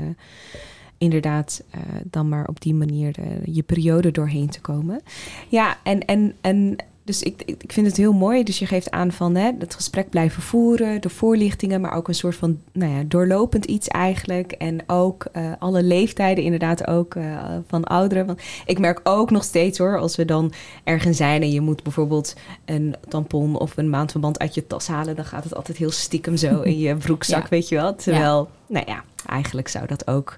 inderdaad 0.98 1.62
eh, 1.70 1.80
dan 2.04 2.28
maar 2.28 2.46
op 2.46 2.60
die 2.60 2.74
manier 2.74 3.14
je 3.50 3.62
periode 3.62 4.10
doorheen 4.10 4.48
te 4.48 4.60
komen. 4.60 5.00
Ja, 5.48 5.76
en, 5.82 6.04
en, 6.04 6.34
en 6.40 6.76
dus 7.04 7.22
ik, 7.22 7.42
ik 7.44 7.72
vind 7.72 7.86
het 7.86 7.96
heel 7.96 8.12
mooi. 8.12 8.42
Dus 8.42 8.58
je 8.58 8.66
geeft 8.66 8.90
aan 8.90 9.12
van 9.12 9.34
hè, 9.34 9.50
het 9.58 9.74
gesprek 9.74 10.10
blijven 10.10 10.42
voeren, 10.42 11.00
de 11.00 11.08
voorlichtingen, 11.08 11.80
maar 11.80 11.94
ook 11.94 12.08
een 12.08 12.14
soort 12.14 12.36
van 12.36 12.60
nou 12.72 12.92
ja, 12.92 13.02
doorlopend 13.06 13.64
iets 13.64 13.88
eigenlijk. 13.88 14.52
En 14.52 14.78
ook 14.86 15.26
eh, 15.32 15.52
alle 15.58 15.82
leeftijden, 15.82 16.44
inderdaad 16.44 16.86
ook 16.86 17.14
eh, 17.14 17.56
van 17.66 17.84
ouderen. 17.84 18.26
Want 18.26 18.40
ik 18.66 18.78
merk 18.78 19.00
ook 19.02 19.30
nog 19.30 19.44
steeds 19.44 19.78
hoor, 19.78 19.98
als 19.98 20.16
we 20.16 20.24
dan 20.24 20.52
ergens 20.84 21.16
zijn 21.16 21.42
en 21.42 21.50
je 21.50 21.60
moet 21.60 21.82
bijvoorbeeld 21.82 22.34
een 22.64 22.94
tampon 23.08 23.58
of 23.58 23.76
een 23.76 23.90
maandverband 23.90 24.38
uit 24.38 24.54
je 24.54 24.66
tas 24.66 24.86
halen, 24.86 25.16
dan 25.16 25.24
gaat 25.24 25.44
het 25.44 25.54
altijd 25.54 25.76
heel 25.76 25.90
stiekem 25.90 26.36
zo 26.36 26.60
in 26.60 26.78
je 26.78 26.96
broekzak, 26.96 27.42
Ja. 27.42 27.48
weet 27.48 27.68
je 27.68 27.74
wel. 27.74 27.94
Terwijl, 27.94 28.50
nou 28.66 28.84
ja, 28.86 29.04
eigenlijk 29.26 29.68
zou 29.68 29.86
dat 29.86 30.06
ook. 30.06 30.36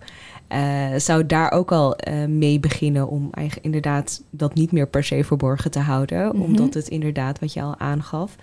Eh, 0.48 0.94
zou 0.96 1.26
daar 1.26 1.52
ook 1.52 1.72
al 1.72 1.96
eh, 1.96 2.24
mee 2.24 2.60
beginnen 2.60 3.08
om 3.08 3.28
eigenlijk 3.32 3.66
inderdaad 3.66 4.22
dat 4.30 4.54
niet 4.54 4.72
meer 4.72 4.88
per 4.88 5.04
se 5.04 5.24
verborgen 5.24 5.70
te 5.70 5.78
houden. 5.78 6.26
Mhm. 6.26 6.40
Omdat 6.40 6.74
het 6.74 6.88
inderdaad, 6.88 7.38
wat 7.38 7.52
je 7.52 7.62
al 7.62 7.78
aangaf. 7.78 8.36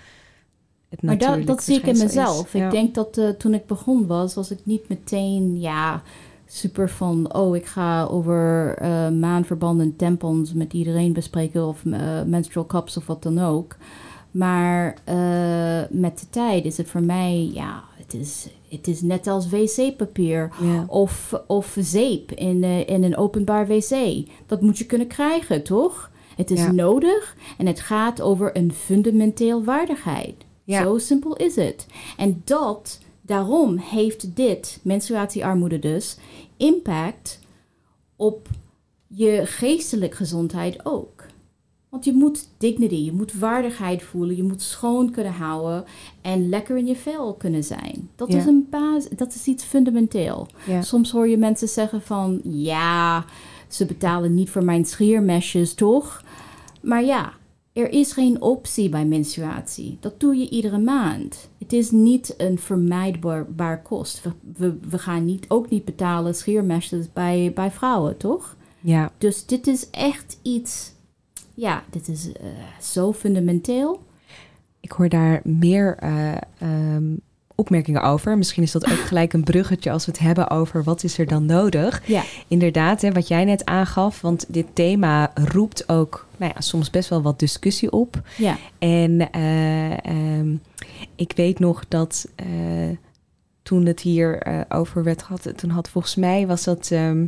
Het 0.89 1.01
Maar 1.01 1.45
dat, 1.45 1.63
zie 1.63 1.75
ik 1.77 1.83
in 1.83 1.93
is. 1.93 2.03
mezelf. 2.03 2.53
Ja. 2.53 2.65
Ik 2.65 2.71
denk 2.71 2.95
dat 2.95 3.17
eh, 3.17 3.29
toen 3.29 3.53
ik 3.53 3.65
begon 3.65 4.07
was, 4.07 4.33
was 4.33 4.51
ik 4.51 4.59
niet 4.63 4.89
meteen, 4.89 5.59
ja, 5.59 6.01
super 6.45 6.89
van, 6.89 7.33
oh, 7.33 7.55
ik 7.55 7.65
ga 7.65 8.03
over 8.03 8.75
eh 8.77 9.09
maandverbanden 9.09 9.85
en 9.85 9.95
tampons 9.95 10.53
met 10.53 10.73
iedereen 10.73 11.13
bespreken 11.13 11.67
of 11.67 11.83
menstrual 12.25 12.65
cups 12.65 12.97
of 12.97 13.05
wat 13.05 13.23
dan 13.23 13.39
ook. 13.39 13.75
Maar 14.33 14.95
eh, 15.03 15.81
met 15.89 16.19
de 16.19 16.29
tijd 16.29 16.65
is 16.65 16.77
het 16.77 16.89
voor 16.89 17.03
mij, 17.03 17.49
ja, 17.53 17.83
het 17.97 18.13
is, 18.13 18.47
het 18.69 18.87
is 18.87 19.01
net 19.01 19.27
als 19.27 19.49
wc-papier 19.49 20.51
Ja. 20.61 20.85
of, 20.87 21.33
of 21.47 21.75
zeep 21.79 22.31
in, 22.31 22.63
eh, 22.63 22.87
in 22.89 23.03
een 23.03 23.17
openbaar 23.17 23.67
wc. 23.67 24.25
Dat 24.45 24.61
moet 24.61 24.77
je 24.77 24.85
kunnen 24.85 25.07
krijgen, 25.07 25.63
toch? 25.63 26.11
Het 26.35 26.51
is 26.51 26.59
Ja. 26.59 26.71
nodig 26.71 27.35
en 27.57 27.65
het 27.65 27.79
gaat 27.79 28.21
over 28.21 28.57
een 28.57 28.73
fundamenteel 28.73 29.63
waardigheid. 29.63 30.35
Ja. 30.63 30.83
Zo 30.83 30.97
simpel 30.97 31.35
is 31.35 31.55
het. 31.55 31.85
En 32.17 32.41
dat, 32.45 32.99
daarom 33.21 33.77
heeft 33.77 34.35
dit, 34.35 34.79
menstruatiearmoede 34.83 35.79
dus, 35.79 36.17
impact 36.57 37.39
op 38.15 38.47
je 39.07 39.41
geestelijke 39.45 40.15
gezondheid 40.15 40.85
ook. 40.85 41.22
Want 41.93 42.05
je 42.05 42.13
moet 42.13 42.47
dignity, 42.57 42.95
je 42.95 43.11
moet 43.11 43.33
waardigheid 43.33 44.03
voelen, 44.03 44.35
je 44.35 44.43
moet 44.43 44.61
schoon 44.61 45.11
kunnen 45.11 45.33
houden 45.33 45.85
en 46.21 46.49
lekker 46.49 46.77
in 46.77 46.85
je 46.85 46.95
vel 46.95 47.33
kunnen 47.33 47.63
zijn. 47.63 48.09
Dat 48.15 48.31
Ja. 48.31 48.37
is 48.37 48.45
een 48.45 48.67
basis, 48.69 49.09
dat 49.15 49.33
is 49.33 49.45
iets 49.45 49.63
fundamenteel. 49.63 50.47
Ja. 50.67 50.81
Soms 50.81 51.11
hoor 51.11 51.27
je 51.27 51.37
mensen 51.37 51.67
zeggen 51.67 52.01
van, 52.01 52.39
ja, 52.43 53.25
ze 53.67 53.85
betalen 53.85 54.33
niet 54.33 54.49
voor 54.49 54.63
mijn 54.63 54.85
schiermesjes, 54.85 55.73
toch? 55.73 56.23
Maar 56.81 57.03
ja, 57.03 57.33
er 57.73 57.89
is 57.89 58.11
geen 58.11 58.41
optie 58.41 58.89
bij 58.89 59.05
menstruatie. 59.05 59.97
Dat 59.99 60.19
doe 60.19 60.35
je 60.35 60.49
iedere 60.49 60.77
maand. 60.79 61.49
Het 61.59 61.73
is 61.73 61.91
niet 61.91 62.33
een 62.37 62.59
vermijdbaar 62.59 63.81
kost. 63.81 64.21
We, 64.23 64.31
we, 64.55 64.77
we 64.89 64.97
gaan 64.97 65.25
niet, 65.25 65.45
ook 65.47 65.69
niet 65.69 65.85
betalen 65.85 66.35
schiermesjes 66.35 67.13
bij, 67.13 67.51
bij 67.55 67.71
vrouwen, 67.71 68.17
toch? 68.17 68.55
ja. 68.79 69.11
Dus 69.17 69.45
dit 69.45 69.67
is 69.67 69.89
echt 69.89 70.37
iets, 70.41 70.92
ja, 71.53 71.83
dit 71.89 72.07
is 72.07 72.31
eh, 72.31 72.45
zo 72.81 73.13
fundamenteel. 73.13 74.03
Ik 74.79 74.91
hoor 74.91 75.09
daar 75.09 75.41
meer 75.43 75.97
eh, 75.99 76.31
ehm, 76.57 77.15
opmerkingen 77.55 78.01
over. 78.01 78.37
Misschien 78.37 78.63
is 78.63 78.71
dat 78.71 78.91
ook 78.91 78.99
gelijk 78.99 79.33
een 79.33 79.43
bruggetje 79.43 79.91
als 79.91 80.05
we 80.05 80.11
het 80.11 80.21
hebben 80.21 80.49
over 80.49 80.83
wat 80.83 81.03
is 81.03 81.17
er 81.17 81.27
dan 81.27 81.45
nodig. 81.45 82.07
Ja, 82.07 82.23
Inderdaad, 82.47 83.01
hè, 83.01 83.11
wat 83.11 83.27
jij 83.27 83.45
net 83.45 83.65
aangaf, 83.65 84.21
want 84.21 84.45
dit 84.47 84.65
thema 84.73 85.31
roept 85.33 85.89
ook 85.89 86.27
nou 86.37 86.51
ja, 86.55 86.61
soms 86.61 86.89
best 86.89 87.09
wel 87.09 87.21
wat 87.21 87.39
discussie 87.39 87.91
op. 87.91 88.21
ja, 88.37 88.57
En 88.79 89.31
eh, 89.31 90.05
ehm, 90.05 90.55
ik 91.15 91.33
weet 91.35 91.59
nog 91.59 91.87
dat 91.87 92.27
toen 93.63 93.85
het 93.85 93.99
hier 93.99 94.65
over 94.69 95.03
werd 95.03 95.23
gehad, 95.23 95.53
toen 95.55 95.69
had 95.69 95.89
volgens 95.89 96.15
mij 96.15 96.47
was 96.47 96.63
dat 96.63 96.91
ehm, 96.91 97.25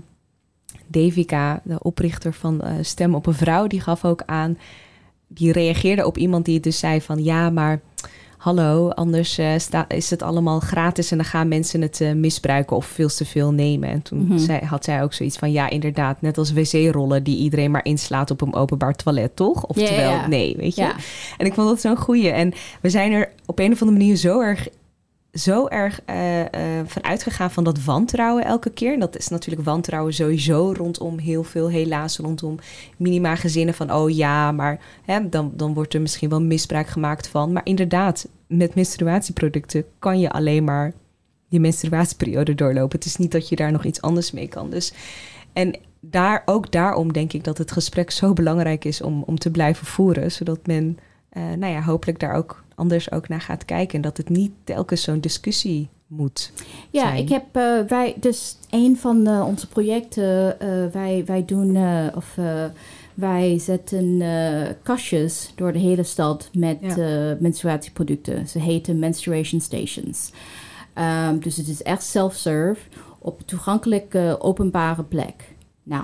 Devika, 0.88 1.62
de 1.64 1.80
oprichter 1.84 2.34
van 2.34 2.62
eh, 2.62 2.74
Stem 2.82 3.16
op 3.16 3.26
een 3.26 3.34
Vrouw, 3.34 3.68
die 3.68 3.82
gaf 3.82 4.06
ook 4.06 4.24
aan, 4.26 4.58
die 5.28 5.52
reageerde 5.52 6.06
op 6.06 6.18
iemand 6.18 6.46
die 6.46 6.60
dus 6.60 6.80
zei 6.80 7.02
van 7.02 7.24
ja, 7.24 7.50
maar 7.50 7.82
hallo, 8.38 8.90
anders 8.90 9.40
sta, 9.58 9.86
is 9.90 10.10
het 10.10 10.22
allemaal 10.22 10.60
gratis 10.60 11.12
en 11.12 11.18
dan 11.18 11.26
gaan 11.26 11.48
mensen 11.48 11.82
het 11.82 12.02
eh, 12.02 12.14
misbruiken 12.14 12.76
of 12.76 12.86
veel 12.86 13.08
te 13.08 13.26
veel 13.26 13.52
nemen. 13.52 13.90
En 13.90 14.02
toen 14.02 14.26
Mhm. 14.26 14.38
zei, 14.38 14.66
had 14.66 14.84
zij 14.84 15.04
ook 15.04 15.14
zoiets 15.14 15.38
van 15.38 15.52
ja, 15.52 15.70
inderdaad, 15.70 16.22
net 16.22 16.38
als 16.38 16.54
wc-rollen 16.54 17.24
die 17.24 17.38
iedereen 17.38 17.72
maar 17.72 17.86
inslaat 17.86 18.32
op 18.32 18.42
een 18.42 18.54
openbaar 18.54 18.96
toilet, 18.96 19.36
toch? 19.36 19.66
Oftewel, 19.66 20.12
ja. 20.12 20.28
nee, 20.28 20.56
weet 20.58 20.76
je. 20.76 20.82
ja. 20.82 20.96
En 21.38 21.46
ik 21.46 21.54
vond 21.54 21.68
dat 21.68 21.82
zo'n 21.82 21.98
goeie. 21.98 22.30
En 22.30 22.54
we 22.82 22.90
zijn 22.90 23.12
er 23.12 23.30
op 23.46 23.60
een 23.60 23.72
of 23.72 23.82
andere 23.82 23.98
manier 23.98 24.16
zo 24.16 24.40
erg, 24.42 24.68
zo 25.36 25.68
erg 25.68 26.02
eh 26.06 26.36
eh, 26.42 26.86
van 26.86 27.04
uitgegaan 27.04 27.52
van 27.52 27.64
dat 27.64 27.84
wantrouwen 27.84 28.46
elke 28.46 28.70
keer. 28.70 28.94
En 28.94 29.00
dat 29.00 29.18
is 29.18 29.28
natuurlijk 29.28 29.66
wantrouwen 29.66 30.14
sowieso 30.14 30.74
rondom 30.78 31.18
heel 31.18 31.44
veel, 31.44 31.70
helaas 31.70 32.18
rondom 32.18 32.60
minima 32.98 33.36
gezinnen 33.36 33.76
van 33.76 33.92
oh 33.92 34.10
ja, 34.10 34.52
maar 34.52 34.80
hè, 35.06 35.30
dan, 35.30 35.52
dan 35.56 35.74
wordt 35.74 35.94
er 35.94 36.02
misschien 36.02 36.30
wel 36.30 36.42
misbruik 36.42 36.88
gemaakt 36.88 37.28
van. 37.28 37.52
Maar 37.52 37.66
inderdaad, 37.66 38.28
met 38.48 38.76
menstruatieproducten 38.76 39.86
kan 40.00 40.20
je 40.20 40.32
alleen 40.32 40.64
maar 40.64 40.94
je 41.48 41.60
menstruatieperiode 41.60 42.56
doorlopen. 42.56 42.98
Het 42.98 43.08
is 43.08 43.16
niet 43.16 43.32
dat 43.32 43.50
je 43.50 43.56
daar 43.56 43.72
nog 43.72 43.86
iets 43.86 44.02
anders 44.02 44.32
mee 44.32 44.48
kan. 44.48 44.70
Dus 44.70 44.94
en 45.54 45.76
daar, 46.00 46.42
ook 46.46 46.72
daarom 46.72 47.14
denk 47.14 47.34
ik 47.34 47.44
dat 47.44 47.58
het 47.58 47.72
gesprek 47.72 48.12
zo 48.12 48.34
belangrijk 48.34 48.86
is 48.86 49.02
om, 49.02 49.24
om 49.24 49.38
te 49.38 49.52
blijven 49.52 49.86
voeren. 49.86 50.32
Zodat 50.32 50.68
men, 50.68 50.98
eh, 51.30 51.44
nou 51.44 51.74
ja, 51.74 51.82
hopelijk 51.82 52.20
daar 52.20 52.34
ook 52.34 52.65
anders 52.76 53.12
ook 53.12 53.28
naar 53.28 53.42
gaat 53.42 53.66
kijken. 53.66 53.96
En 53.96 54.02
dat 54.02 54.18
het 54.18 54.30
niet 54.30 54.52
telkens 54.64 55.02
zo'n 55.02 55.20
discussie 55.20 55.90
moet. 56.08 56.52
Ja, 56.90 57.02
zijn. 57.02 57.18
ik 57.18 57.30
heb 57.30 57.44
eh, 57.52 57.80
wij 57.88 58.16
dus 58.20 58.58
een 58.70 58.98
van 58.98 59.28
eh, 59.28 59.46
onze 59.48 59.68
projecten. 59.68 60.60
eh, 60.60 60.86
wij, 60.92 61.24
wij 61.26 61.46
doen 61.46 61.78
of 62.16 62.38
wij 63.14 63.60
zetten 63.60 64.22
kastjes 64.84 65.52
door 65.56 65.74
de 65.74 65.80
hele 65.80 66.04
stad 66.04 66.50
met 66.54 66.78
Ja. 66.82 67.38
menstruatieproducten. 67.40 68.48
Ze 68.48 68.60
heten 68.60 69.00
menstruation 69.00 69.62
stations. 69.62 70.32
Ehm, 70.94 71.40
dus 71.40 71.58
het 71.58 71.68
is 71.68 71.84
echt 71.84 72.04
self-serve 72.04 72.82
op 73.20 73.42
toegankelijke 73.46 74.36
openbare 74.40 75.04
plek. 75.04 75.54
Nou. 75.84 76.04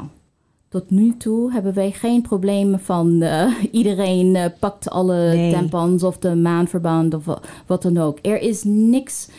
Tot 0.72 0.90
nu 0.90 1.18
toe 1.18 1.52
hebben 1.52 1.74
wij 1.74 1.92
geen 1.92 2.22
problemen 2.22 2.80
van 2.80 3.22
eh, 3.22 3.54
iedereen 3.72 4.36
eh, 4.36 4.46
pakt 4.60 4.90
alle 4.90 5.16
Nee. 5.16 5.52
tampons 5.54 6.04
of 6.04 6.18
de 6.18 6.36
maandverband 6.36 7.14
of 7.14 7.26
wa- 7.26 7.42
wat 7.66 7.82
dan 7.82 7.98
ook. 7.98 8.20
Er 8.22 8.42
is 8.42 8.64
niks 8.64 9.30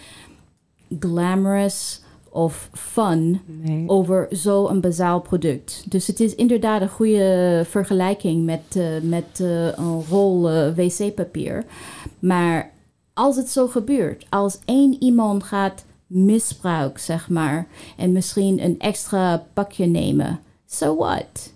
glamorous 0.99 2.03
of 2.31 2.69
fun 2.73 3.41
Nee. 3.47 3.89
over 3.89 4.27
zo'n 4.31 4.81
bazaal 4.81 5.21
product. 5.21 5.85
Dus 5.89 6.07
het 6.07 6.21
is 6.21 6.35
inderdaad 6.35 6.81
een 6.81 6.89
goede 6.89 7.63
vergelijking 7.69 8.45
met, 8.45 8.63
eh, 8.77 8.85
met 9.03 9.39
een 9.77 10.03
rol 10.09 10.43
wc-papier. 10.75 11.65
Maar 12.19 12.71
als 13.15 13.37
het 13.37 13.49
zo 13.49 13.67
gebeurt, 13.67 14.27
als 14.31 14.59
één 14.65 14.97
iemand 15.03 15.43
gaat 15.43 15.85
misbruik, 16.07 16.99
zeg 16.99 17.29
maar, 17.29 17.67
en 17.97 18.13
misschien 18.13 18.65
een 18.65 18.79
extra 18.79 19.47
pakje 19.53 19.87
nemen, 19.87 20.41
so 20.73 20.97
what? 20.97 21.53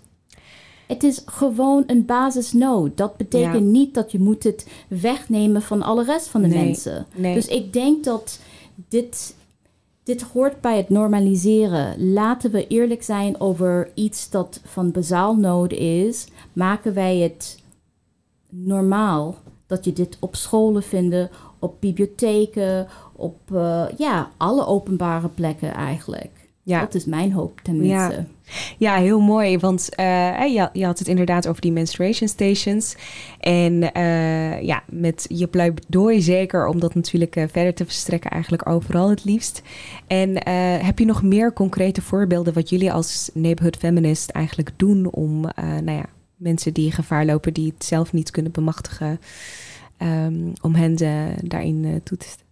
Het 0.87 1.03
is 1.03 1.21
gewoon 1.25 1.83
een 1.87 2.05
basisnood. 2.05 2.97
Dat 2.97 3.17
betekent 3.17 3.53
Ja. 3.53 3.59
niet 3.59 3.93
dat 3.93 4.11
je 4.11 4.19
moet 4.19 4.43
het 4.43 4.67
wegnemen 4.87 5.61
van 5.61 5.81
alle 5.81 6.03
rest 6.03 6.27
van 6.27 6.41
de 6.41 6.47
Nee, 6.47 6.65
mensen. 6.65 7.05
nee. 7.15 7.33
Dus 7.33 7.47
ik 7.47 7.73
denk 7.73 8.03
dat 8.03 8.39
dit, 8.89 9.35
dit 10.03 10.21
hoort 10.21 10.61
bij 10.61 10.77
het 10.77 10.89
normaliseren. 10.89 12.11
Laten 12.13 12.51
we 12.51 12.67
eerlijk 12.67 13.03
zijn 13.03 13.39
over 13.39 13.91
iets 13.93 14.29
dat 14.29 14.61
van 14.63 14.91
bazaal 14.91 15.35
nood 15.35 15.71
is. 15.71 16.27
Maken 16.53 16.93
wij 16.93 17.17
het 17.17 17.59
normaal 18.49 19.35
dat 19.65 19.85
je 19.85 19.93
dit 19.93 20.17
op 20.19 20.35
scholen 20.35 20.83
vindt, 20.83 21.15
op 21.59 21.75
bibliotheken, 21.79 22.87
op 23.15 23.37
uh, 23.53 23.85
ja, 23.97 24.29
alle 24.37 24.65
openbare 24.65 25.27
plekken 25.29 25.73
eigenlijk. 25.73 26.31
Ja. 26.67 26.79
Dat 26.79 26.93
is 26.93 27.05
mijn 27.05 27.31
hoop 27.31 27.59
tenminste. 27.63 27.95
Ja, 27.97 28.25
ja 28.77 28.95
heel 28.95 29.19
mooi. 29.19 29.57
Want 29.57 29.89
uh, 29.99 30.39
je, 30.39 30.69
je, 30.73 30.85
had 30.85 30.99
het 30.99 31.07
inderdaad 31.07 31.47
over 31.47 31.61
die 31.61 31.71
menstruation 31.71 32.29
stations. 32.29 32.95
En 33.39 33.73
uh, 33.97 34.61
ja, 34.61 34.83
met 34.85 35.25
je 35.29 35.47
pleidooi 35.47 36.21
zeker 36.21 36.67
om 36.67 36.79
dat 36.79 36.95
natuurlijk 36.95 37.35
uh, 37.35 37.43
verder 37.51 37.73
te 37.73 37.85
verstrekken 37.85 38.31
eigenlijk 38.31 38.69
overal 38.69 39.09
het 39.09 39.25
liefst. 39.25 39.61
En 40.07 40.47
heb 40.83 40.99
je 40.99 41.05
nog 41.05 41.23
meer 41.23 41.53
concrete 41.53 42.01
voorbeelden 42.01 42.53
wat 42.53 42.69
jullie 42.69 42.91
als 42.91 43.29
neighborhood 43.33 43.77
feminist 43.77 44.29
eigenlijk 44.29 44.71
doen 44.75 45.11
om 45.11 45.41
nou 45.61 45.91
ja, 45.91 46.05
mensen 46.35 46.73
die 46.73 46.91
gevaar 46.91 47.25
lopen, 47.25 47.53
die 47.53 47.73
het 47.75 47.85
zelf 47.85 48.13
niet 48.13 48.31
kunnen 48.31 48.51
bemachtigen, 48.51 49.19
um, 49.97 50.53
om 50.61 50.75
hen 50.75 50.95
daarin 51.47 52.01
toe 52.03 52.17
te 52.17 52.27
stellen? 52.27 52.45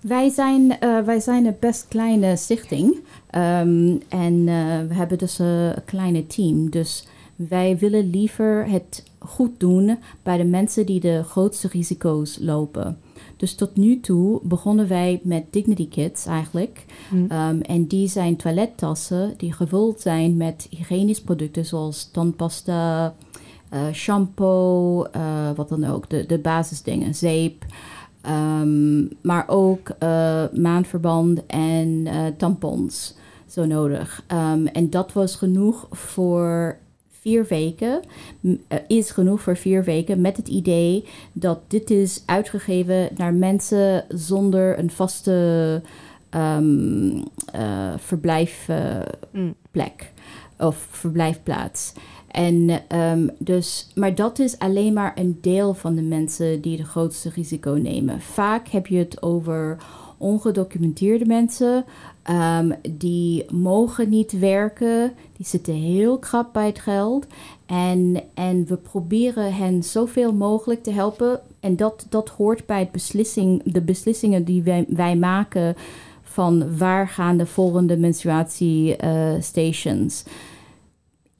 Wij 0.00 0.28
zijn, 0.28 0.62
uh, 0.62 1.00
wij 1.00 1.20
zijn 1.20 1.46
een 1.46 1.56
best 1.60 1.88
kleine 1.88 2.36
stichting. 2.36 2.94
Um, 3.34 4.00
en 4.08 4.34
uh, 4.34 4.80
we 4.88 4.94
hebben 4.94 5.18
dus 5.18 5.38
een 5.38 5.84
kleine 5.84 6.26
team. 6.26 6.70
Dus 6.70 7.06
wij 7.36 7.78
willen 7.78 8.10
liever 8.10 8.68
het 8.68 9.04
goed 9.18 9.60
doen 9.60 9.98
bij 10.22 10.36
de 10.36 10.44
mensen 10.44 10.86
die 10.86 11.00
de 11.00 11.22
grootste 11.22 11.68
risico's 11.68 12.38
lopen. 12.40 12.98
Dus 13.36 13.54
tot 13.54 13.76
nu 13.76 14.00
toe 14.00 14.40
begonnen 14.42 14.88
wij 14.88 15.20
met 15.22 15.44
Dignity 15.50 15.88
Kits 15.88 16.26
eigenlijk. 16.26 16.84
Mm. 17.10 17.26
Um, 17.32 17.60
en 17.60 17.86
die 17.86 18.08
zijn 18.08 18.36
toilettassen 18.36 19.34
die 19.36 19.52
gevuld 19.52 20.00
zijn 20.00 20.36
met 20.36 20.66
hygiënische 20.70 21.24
producten 21.24 21.66
zoals 21.66 22.10
tandpasta, 22.10 23.14
uh, 23.74 23.80
shampoo, 23.92 25.06
wat 25.56 25.68
dan 25.68 25.84
ook, 25.84 26.10
de, 26.10 26.26
de 26.26 26.38
basisdingen, 26.38 27.14
zeep. 27.14 27.64
Um, 28.28 29.08
maar 29.22 29.44
ook 29.46 29.90
uh, 30.02 30.44
maandverband 30.52 31.46
en 31.46 31.88
uh, 31.88 32.26
tampons 32.36 33.14
zo 33.46 33.64
nodig. 33.64 34.24
Um, 34.32 34.66
en 34.66 34.90
dat 34.90 35.12
was 35.12 35.36
genoeg 35.36 35.86
voor 35.90 36.76
vier 37.20 37.46
weken. 37.48 38.00
Uh, 38.40 38.56
is 38.86 39.10
genoeg 39.10 39.40
voor 39.40 39.56
vier 39.56 39.84
weken 39.84 40.20
met 40.20 40.36
het 40.36 40.48
idee 40.48 41.04
dat 41.32 41.60
dit 41.66 41.90
is 41.90 42.22
uitgegeven 42.26 43.08
naar 43.16 43.34
mensen 43.34 44.04
zonder 44.08 44.78
een 44.78 44.90
vaste 44.90 45.82
um, 46.30 47.24
verblijfplek 47.96 49.12
mm. 49.32 50.66
of 50.66 50.86
verblijfplaats. 50.90 51.92
En 52.30 52.70
um, 52.96 53.30
dus, 53.38 53.88
maar 53.94 54.14
dat 54.14 54.38
is 54.38 54.58
alleen 54.58 54.92
maar 54.92 55.12
een 55.14 55.38
deel 55.40 55.74
van 55.74 55.94
de 55.94 56.02
mensen 56.02 56.60
die 56.60 56.78
het 56.78 56.86
grootste 56.86 57.30
risico 57.34 57.70
nemen. 57.70 58.20
Vaak 58.20 58.68
heb 58.68 58.86
je 58.86 58.98
het 58.98 59.22
over 59.22 59.76
ongedocumenteerde 60.18 61.26
mensen. 61.26 61.84
Um, 62.30 62.74
die 62.90 63.44
mogen 63.52 64.08
niet 64.08 64.38
werken. 64.38 65.12
Die 65.36 65.46
zitten 65.46 65.74
heel 65.74 66.18
krap 66.18 66.52
bij 66.52 66.66
het 66.66 66.78
geld. 66.78 67.26
En, 67.66 68.22
en 68.34 68.66
we 68.66 68.76
proberen 68.76 69.54
hen 69.54 69.82
zoveel 69.82 70.32
mogelijk 70.32 70.82
te 70.82 70.90
helpen. 70.90 71.40
En 71.60 71.76
dat, 71.76 72.06
dat 72.08 72.28
hoort 72.28 72.66
bij 72.66 72.78
het 72.78 72.92
beslissing, 72.92 73.62
de 73.64 73.80
beslissingen 73.80 74.44
die 74.44 74.62
wij, 74.62 74.84
wij 74.88 75.16
maken 75.16 75.74
van 76.22 76.78
waar 76.78 77.08
gaan 77.08 77.36
de 77.36 77.46
volgende 77.46 77.96
menstruatiestations. 77.96 80.24
Uh, 80.26 80.32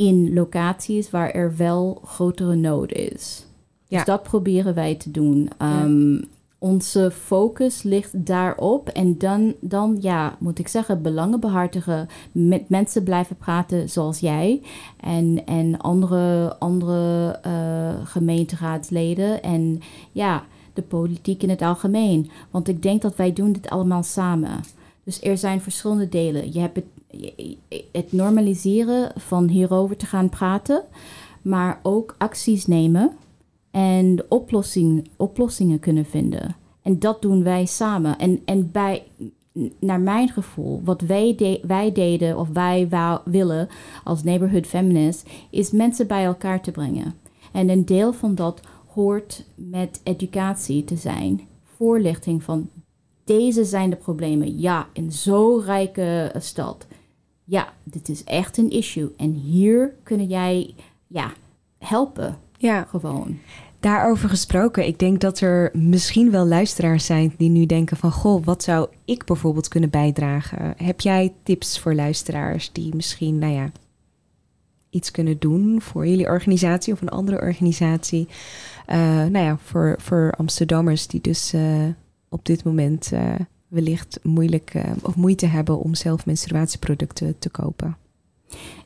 in 0.00 0.34
locaties 0.34 1.10
waar 1.10 1.30
er 1.30 1.56
wel 1.56 2.00
grotere 2.04 2.54
nood 2.54 2.92
is. 2.92 3.46
Dus 3.88 4.04
dat 4.04 4.22
proberen 4.22 4.74
wij 4.74 4.94
te 4.94 5.10
doen. 5.10 5.50
Um, 5.62 6.24
Onze 6.58 7.10
focus 7.10 7.82
ligt 7.82 8.26
daarop. 8.26 8.88
En 8.88 9.18
dan, 9.18 9.54
dan, 9.60 9.96
ja, 10.00 10.36
moet 10.38 10.58
ik 10.58 10.68
zeggen, 10.68 11.02
belangen 11.02 11.40
behartigen. 11.40 12.08
Met 12.32 12.68
mensen 12.68 13.02
blijven 13.02 13.36
praten 13.36 13.88
zoals 13.88 14.18
jij. 14.18 14.62
En, 15.00 15.42
en 15.46 15.78
andere, 15.78 16.56
andere 16.58 17.38
uh, 17.46 18.06
gemeenteraadsleden. 18.06 19.42
En 19.42 19.80
ja, 20.12 20.44
de 20.72 20.82
politiek 20.82 21.42
in 21.42 21.50
het 21.50 21.62
algemeen. 21.62 22.30
Want 22.50 22.68
ik 22.68 22.82
denk 22.82 23.02
dat 23.02 23.16
wij 23.16 23.32
doen 23.32 23.52
dit 23.52 23.70
allemaal 23.70 24.02
samen. 24.02 24.60
Dus 25.04 25.22
er 25.22 25.38
zijn 25.38 25.60
verschillende 25.60 26.08
delen. 26.08 26.52
Je 26.52 26.60
hebt 26.60 26.76
het 26.76 26.86
het 27.92 28.12
normaliseren 28.12 29.12
van 29.16 29.48
hierover 29.48 29.96
te 29.96 30.06
gaan 30.06 30.28
praten, 30.28 30.82
maar 31.42 31.80
ook 31.82 32.14
acties 32.18 32.66
nemen 32.66 33.16
en 33.70 34.24
oplossing, 34.28 35.08
oplossingen 35.16 35.78
kunnen 35.78 36.04
vinden. 36.04 36.56
En 36.82 36.98
dat 36.98 37.22
doen 37.22 37.42
wij 37.42 37.66
samen. 37.66 38.18
En, 38.18 38.40
en 38.44 38.70
bij, 38.70 39.02
naar 39.80 40.00
mijn 40.00 40.28
gevoel, 40.28 40.80
wat 40.84 41.00
wij, 41.00 41.60
wij 41.62 41.92
deden 41.92 42.38
of 42.38 42.48
wij 42.48 42.88
willen 43.24 43.68
als 44.04 44.22
neighborhood 44.22 44.66
feminist, 44.66 45.28
is 45.50 45.70
mensen 45.70 46.06
bij 46.06 46.24
elkaar 46.24 46.62
te 46.62 46.70
brengen. 46.70 47.14
En 47.52 47.68
een 47.68 47.84
deel 47.84 48.12
van 48.12 48.34
dat 48.34 48.60
hoort 48.86 49.44
met 49.54 50.00
educatie 50.02 50.84
te 50.84 50.96
zijn. 50.96 51.40
Voorlichting 51.76 52.42
van 52.42 52.68
deze 53.24 53.64
zijn 53.64 53.90
de 53.90 53.96
problemen. 53.96 54.58
Ja, 54.58 54.86
in 54.92 55.12
zo'n 55.12 55.62
rijke 55.62 56.32
stad 56.38 56.86
ja, 57.50 57.72
dit 57.84 58.08
is 58.08 58.24
echt 58.24 58.58
een 58.58 58.70
issue. 58.70 59.12
En 59.16 59.32
hier 59.32 59.94
kunnen 60.02 60.26
jij 60.26 60.74
ja, 61.06 61.32
helpen. 61.78 62.38
Ja. 62.58 62.86
Gewoon. 62.88 63.38
Daarover 63.80 64.28
gesproken, 64.28 64.86
ik 64.86 64.98
denk 64.98 65.20
dat 65.20 65.40
er 65.40 65.70
misschien 65.72 66.30
wel 66.30 66.46
luisteraars 66.46 67.06
zijn 67.06 67.34
die 67.36 67.50
nu 67.50 67.66
denken 67.66 67.96
van... 67.96 68.12
goh, 68.12 68.44
wat 68.44 68.62
zou 68.62 68.88
ik 69.04 69.24
bijvoorbeeld 69.24 69.68
kunnen 69.68 69.90
bijdragen? 69.90 70.74
Heb 70.76 71.00
jij 71.00 71.34
tips 71.42 71.78
voor 71.78 71.94
luisteraars 71.94 72.72
die 72.72 72.94
misschien, 72.94 73.38
nou 73.38 73.52
ja, 73.52 73.70
iets 74.90 75.10
kunnen 75.10 75.38
doen 75.38 75.80
voor 75.80 76.06
jullie 76.06 76.26
organisatie 76.26 76.92
of 76.92 77.00
een 77.00 77.08
andere 77.08 77.40
organisatie? 77.40 78.28
Uh, 78.88 78.96
nou 79.06 79.38
ja, 79.38 79.58
voor, 79.58 79.94
voor 79.98 80.34
Amsterdammers 80.36 81.06
die 81.06 81.20
dus 81.20 81.54
uh, 81.54 81.86
op 82.28 82.44
dit 82.44 82.64
moment... 82.64 83.12
Uh, 83.12 83.34
wellicht 83.70 84.18
moeilijk 84.22 84.74
uh, 84.74 84.83
of 85.02 85.16
moeite 85.16 85.46
hebben 85.46 85.78
om 85.78 85.94
zelf 85.94 86.26
menstruatieproducten 86.26 87.38
te 87.38 87.50
kopen? 87.50 87.96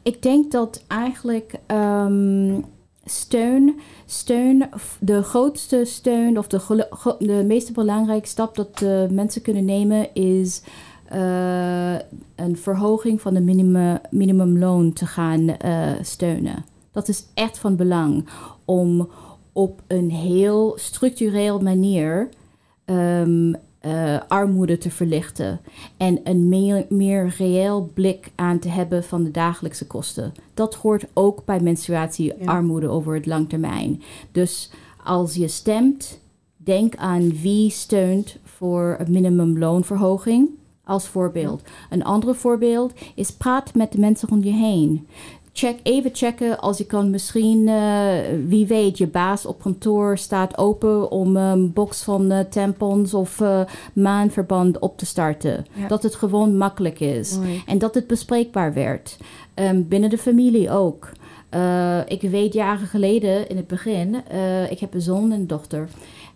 Ik 0.03 0.23
denk 0.23 0.53
dat 0.53 0.85
eigenlijk 0.87 1.55
um, 1.66 2.64
steun, 3.05 3.81
steun, 4.07 4.68
de 5.01 5.23
grootste 5.23 5.85
steun 5.85 6.38
of 6.38 6.47
de, 6.47 6.87
de 7.18 7.44
meest 7.47 7.73
belangrijke 7.73 8.29
stap 8.29 8.55
dat 8.55 8.81
mensen 9.11 9.42
kunnen 9.42 9.64
nemen 9.64 10.14
is 10.14 10.62
uh, 11.12 11.94
een 12.35 12.57
verhoging 12.57 13.20
van 13.20 13.35
de 13.35 13.40
minimum, 13.40 13.99
minimumloon 14.11 14.92
te 14.92 15.07
gaan 15.07 15.57
steunen. 16.03 16.64
Dat 16.92 17.09
is 17.09 17.27
echt 17.35 17.59
van 17.59 17.77
belang 17.77 18.29
om 18.64 19.09
op 19.53 19.83
een 19.87 20.11
heel 20.11 20.73
structureel 20.77 21.61
manier 21.61 22.29
um, 22.85 23.57
uh, 23.87 24.20
armoede 24.29 24.79
te 24.79 24.90
verlichten 24.90 25.61
en 25.97 26.20
een 26.25 26.49
meer, 26.49 26.87
meer 26.88 27.35
reëel 27.38 27.90
blik 27.94 28.33
aan 28.35 28.59
te 28.59 28.68
hebben 28.68 29.05
van 29.05 29.25
de 29.25 29.31
dagelijkse 29.31 29.87
kosten. 29.87 30.33
Dat 30.55 30.75
hoort 30.75 31.07
ook 31.12 31.44
bij 31.44 31.61
menstruatiearmoede 31.61 32.87
ja. 32.87 32.92
over 32.92 33.14
het 33.14 33.27
lang 33.27 33.49
termijn. 33.49 34.03
Dus 34.33 34.70
als 35.05 35.35
je 35.35 35.49
stemt, 35.49 36.20
denk 36.57 36.97
aan 36.97 37.40
wie 37.40 37.70
steunt 37.70 38.38
voor 38.42 38.97
een 38.99 39.12
minimumloonverhoging 39.12 40.49
als 40.85 41.07
voorbeeld. 41.09 41.62
Een 41.90 42.05
ander 42.05 42.35
voorbeeld 42.35 42.92
is 43.14 43.33
praat 43.33 43.75
met 43.75 43.92
de 43.92 43.99
mensen 43.99 44.31
om 44.31 44.44
je 44.44 44.53
heen 44.53 45.07
check, 45.57 45.79
even 45.83 46.11
checken 46.14 46.61
als 46.61 46.79
je 46.79 46.87
kan 46.87 47.11
misschien, 47.11 47.67
uh, 47.69 48.12
wie 48.47 48.67
weet, 48.67 48.99
je 48.99 49.07
baas 49.07 49.47
op 49.47 49.62
kantoor 49.62 50.19
staat 50.19 50.59
open 50.59 51.11
om 51.11 51.37
een 51.37 51.73
box 51.73 52.03
van 52.03 52.33
uh, 52.33 52.38
tampons 52.38 53.14
of 53.14 53.43
maandverband 53.93 54.79
op 54.79 54.99
te 54.99 55.07
starten. 55.07 55.67
Ja. 55.73 55.88
Dat 55.88 56.03
het 56.03 56.14
gewoon 56.14 56.57
makkelijk 56.57 57.01
is. 57.01 57.37
Mooi. 57.38 57.62
En 57.67 57.79
dat 57.79 57.95
het 57.95 58.07
bespreekbaar 58.07 58.75
werd. 58.75 59.17
Um, 59.55 59.88
binnen 59.88 60.11
de 60.11 60.19
familie 60.19 60.71
ook. 60.71 61.12
ik 62.07 62.21
weet 62.21 62.53
jaren 62.53 62.87
geleden 62.87 63.49
in 63.49 63.57
het 63.57 63.67
begin, 63.67 64.14
ik 64.71 64.79
heb 64.79 64.95
een 64.95 65.01
zoon 65.01 65.33
en 65.33 65.40
een 65.40 65.47
dochter. 65.47 65.88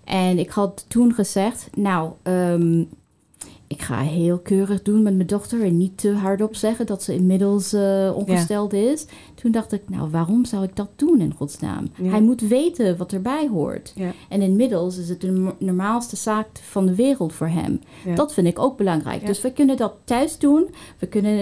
En 0.04 0.38
ik 0.38 0.50
had 0.50 0.84
toen 0.88 1.14
gezegd, 1.14 1.68
nou, 1.76 2.10
um, 2.22 2.88
ik 3.68 3.82
ga 3.82 4.00
heel 4.00 4.38
keurig 4.38 4.82
doen 4.82 5.02
met 5.02 5.14
mijn 5.14 5.26
dochter 5.26 5.62
en 5.62 5.76
niet 5.76 5.98
te 5.98 6.12
hardop 6.12 6.54
zeggen 6.54 6.86
dat 6.86 7.02
ze 7.02 7.14
inmiddels 7.14 7.74
uh, 7.74 8.12
ongesteld 8.16 8.72
ja. 8.72 8.78
is. 8.78 9.06
Toen 9.34 9.50
dacht 9.50 9.72
ik, 9.72 9.82
nou, 9.88 10.10
waarom 10.10 10.44
zou 10.44 10.64
ik 10.64 10.76
dat 10.76 10.88
doen 10.96 11.20
in 11.20 11.34
godsnaam? 11.36 11.88
Ja. 11.96 12.10
Hij 12.10 12.22
moet 12.22 12.40
weten 12.40 12.96
wat 12.96 13.12
erbij 13.12 13.48
hoort. 13.48 13.92
Ja. 13.94 14.12
En 14.28 14.42
inmiddels 14.42 14.98
is 14.98 15.08
het 15.08 15.20
de 15.20 15.52
normaalste 15.58 16.16
zaak 16.16 16.48
van 16.52 16.86
de 16.86 16.94
wereld 16.94 17.32
voor 17.32 17.48
hem. 17.48 17.80
Dat 18.14 18.34
vind 18.34 18.46
ik 18.46 18.58
ook 18.58 18.76
belangrijk. 18.76 19.26
Dus 19.26 19.40
we 19.40 19.52
kunnen 19.52 19.76
dat 19.76 19.94
thuis 20.04 20.38
doen. 20.38 20.68
We 20.98 21.06
kunnen, 21.06 21.38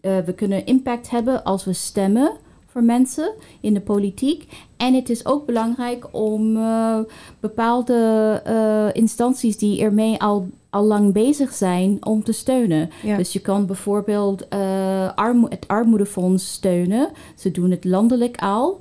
uh, 0.00 0.18
we 0.18 0.32
kunnen 0.34 0.66
impact 0.66 1.10
hebben 1.10 1.44
als 1.44 1.64
we 1.64 1.72
stemmen 1.72 2.32
voor 2.66 2.82
mensen 2.82 3.32
in 3.60 3.74
de 3.74 3.80
politiek. 3.80 4.48
En 4.76 4.94
het 4.94 5.10
is 5.10 5.26
ook 5.26 5.46
belangrijk 5.46 6.08
om 6.10 6.56
uh, 6.56 6.98
bepaalde 7.40 8.42
uh, 8.46 8.86
instanties 8.92 9.56
die 9.56 9.82
ermee 9.82 10.20
al 10.20 10.46
al 10.70 10.84
lang 10.84 11.12
bezig 11.12 11.52
zijn 11.52 12.06
om 12.06 12.24
te 12.24 12.32
steunen. 12.32 12.90
Dus 13.16 13.32
je 13.32 13.40
kan 13.40 13.66
bijvoorbeeld 13.66 14.46
uh, 14.54 15.12
armo 15.14 15.46
het 15.48 15.68
Armoedefonds 15.68 16.52
steunen. 16.52 17.10
Ze 17.36 17.50
doen 17.50 17.70
het 17.70 17.84
landelijk 17.84 18.36
al 18.40 18.78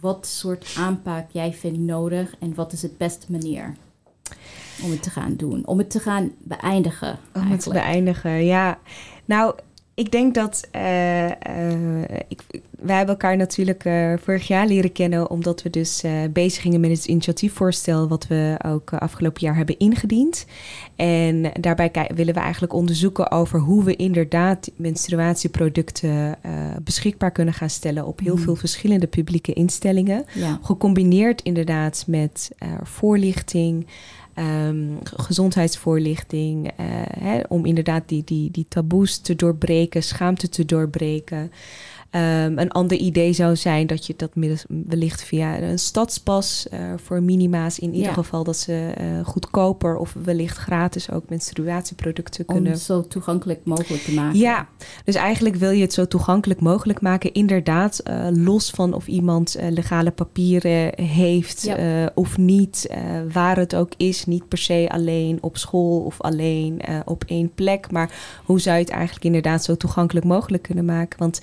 Wat 0.00 0.26
soort 0.26 0.74
aanpak 0.78 1.30
jij 1.30 1.52
vindt 1.52 1.78
nodig 1.78 2.34
en 2.38 2.54
wat 2.54 2.72
is 2.72 2.80
de 2.80 2.94
beste 2.98 3.32
manier? 3.32 3.74
Om 4.82 4.90
het 4.90 5.02
te 5.02 5.10
gaan 5.10 5.36
doen, 5.36 5.66
om 5.66 5.78
het 5.78 5.90
te 5.90 6.00
gaan 6.00 6.32
beëindigen. 6.38 7.18
Om 7.34 7.50
het 7.50 7.60
te 7.60 7.70
beëindigen, 7.70 8.44
ja. 8.44 8.78
Nou, 9.24 9.54
ik 9.98 10.10
denk 10.12 10.34
dat 10.34 10.68
uh, 10.76 11.24
uh, 11.24 12.02
ik, 12.28 12.40
wij 12.78 12.96
hebben 12.96 13.14
elkaar 13.14 13.36
natuurlijk 13.36 13.84
uh, 13.84 14.12
vorig 14.22 14.46
jaar 14.46 14.66
leren 14.66 14.92
kennen, 14.92 15.30
omdat 15.30 15.62
we 15.62 15.70
dus 15.70 16.04
bezig 16.30 16.62
gingen 16.62 16.80
met 16.80 16.90
het 16.90 17.04
initiatiefvoorstel 17.04 18.08
wat 18.08 18.26
we 18.26 18.58
ook 18.66 18.92
afgelopen 18.92 19.40
jaar 19.40 19.56
hebben 19.56 19.78
ingediend. 19.78 20.46
En 20.96 21.52
daarbij 21.60 22.10
willen 22.14 22.34
we 22.34 22.40
eigenlijk 22.40 22.72
onderzoeken 22.72 23.30
over 23.30 23.60
hoe 23.60 23.84
we 23.84 23.96
inderdaad 23.96 24.70
menstruatieproducten 24.76 26.38
beschikbaar 26.82 27.30
kunnen 27.30 27.54
gaan 27.54 27.70
stellen 27.70 28.06
op 28.06 28.20
heel 28.20 28.36
mm. 28.36 28.42
veel 28.42 28.56
verschillende 28.56 29.06
publieke 29.06 29.52
instellingen. 29.52 30.24
Gecombineerd 30.62 31.42
inderdaad 31.42 32.04
met 32.06 32.50
voorlichting. 32.82 33.86
Um, 34.38 34.98
gezondheidsvoorlichting. 35.02 36.66
Uh, 36.66 36.86
hè, 37.18 37.40
om 37.48 37.66
inderdaad 37.66 38.08
die, 38.08 38.24
die, 38.24 38.50
die 38.50 38.66
taboes 38.68 39.18
te 39.18 39.34
doorbreken, 39.34 40.02
schaamte 40.02 40.48
te 40.48 40.64
doorbreken. 40.64 41.52
Um, 42.10 42.58
een 42.58 42.70
ander 42.70 42.96
idee 42.96 43.32
zou 43.32 43.56
zijn 43.56 43.86
dat 43.86 44.06
je 44.06 44.14
dat 44.16 44.30
wellicht 44.68 45.22
via 45.22 45.62
een 45.62 45.78
stadspas 45.78 46.66
uh, 46.72 46.78
voor 46.96 47.22
minima's, 47.22 47.78
in 47.78 47.94
ieder 47.94 48.12
geval 48.12 48.44
dat 48.44 48.56
ze 48.56 48.92
uh, 49.00 49.26
goedkoper 49.26 49.96
of 49.96 50.16
wellicht 50.24 50.56
gratis 50.56 51.10
ook 51.10 51.28
menstruatieproducten 51.28 52.44
kunnen. 52.44 52.64
Om 52.64 52.70
het 52.70 52.80
zo 52.80 53.06
toegankelijk 53.06 53.60
mogelijk 53.64 54.02
te 54.02 54.14
maken. 54.14 54.38
Ja, 54.38 54.68
dus 55.04 55.14
eigenlijk 55.14 55.56
wil 55.56 55.70
je 55.70 55.80
het 55.80 55.92
zo 55.92 56.06
toegankelijk 56.06 56.60
mogelijk 56.60 57.00
maken. 57.00 57.32
Inderdaad, 57.32 58.00
uh, 58.10 58.26
los 58.30 58.70
van 58.70 58.92
of 58.92 59.06
iemand 59.06 59.56
legale 59.70 60.10
papieren 60.10 61.02
heeft 61.04 61.62
ja. 61.62 62.10
of 62.14 62.38
niet, 62.38 62.90
waar 63.32 63.56
het 63.56 63.74
ook 63.74 63.92
is, 63.96 64.26
niet 64.26 64.48
per 64.48 64.58
se 64.58 64.88
alleen 64.90 65.38
op 65.40 65.56
school 65.56 66.00
of 66.00 66.20
alleen 66.20 66.80
op 67.04 67.24
één 67.26 67.54
plek. 67.54 67.90
Maar 67.90 68.40
hoe 68.44 68.60
zou 68.60 68.76
je 68.76 68.82
het 68.82 68.92
eigenlijk 68.92 69.24
inderdaad 69.24 69.64
zo 69.64 69.76
toegankelijk 69.76 70.26
mogelijk 70.26 70.62
kunnen 70.62 70.84
maken? 70.84 71.18
Want 71.18 71.40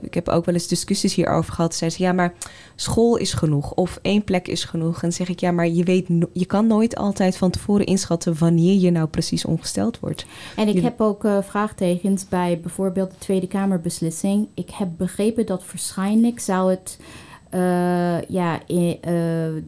ik 0.00 0.14
heb 0.14 0.28
ook 0.28 0.44
wel 0.44 0.54
eens 0.54 0.66
discussies 0.66 1.14
hierover 1.14 1.52
gehad. 1.52 1.74
Zeiden 1.74 1.98
ze, 1.98 2.04
ja, 2.04 2.12
maar 2.12 2.34
school 2.74 3.16
is 3.16 3.32
genoeg 3.32 3.72
of 3.72 3.98
één 4.02 4.24
plek 4.24 4.48
is 4.48 4.64
genoeg. 4.64 4.94
En 4.94 5.00
dan 5.00 5.12
zeg 5.12 5.28
ik, 5.28 5.40
ja, 5.40 5.50
maar 5.50 5.68
je 5.68 5.84
weet, 5.84 6.06
je 6.32 6.46
kan 6.46 6.66
nooit 6.66 6.96
altijd 6.96 7.36
van 7.36 7.50
tevoren 7.50 7.86
inschatten 7.86 8.38
wanneer 8.38 8.80
je 8.80 8.90
nou 8.90 9.06
precies 9.06 9.44
ongesteld 9.44 10.00
wordt. 10.00 10.26
En 10.56 10.68
ik 10.68 10.82
heb 10.82 11.00
ook 11.00 11.24
uh, 11.24 11.38
vraagtekens 11.42 12.28
bij 12.28 12.60
bijvoorbeeld 12.60 13.10
de 13.10 13.18
Tweede 13.18 13.46
Kamerbeslissing. 13.46 14.48
Ik 14.54 14.70
heb 14.70 14.88
begrepen 14.96 15.46
dat 15.46 15.64
waarschijnlijk 15.66 16.40
zou 16.40 16.70
het 16.70 16.98
uh, 17.54 18.22
ja, 18.22 18.60
uh, 18.68 18.82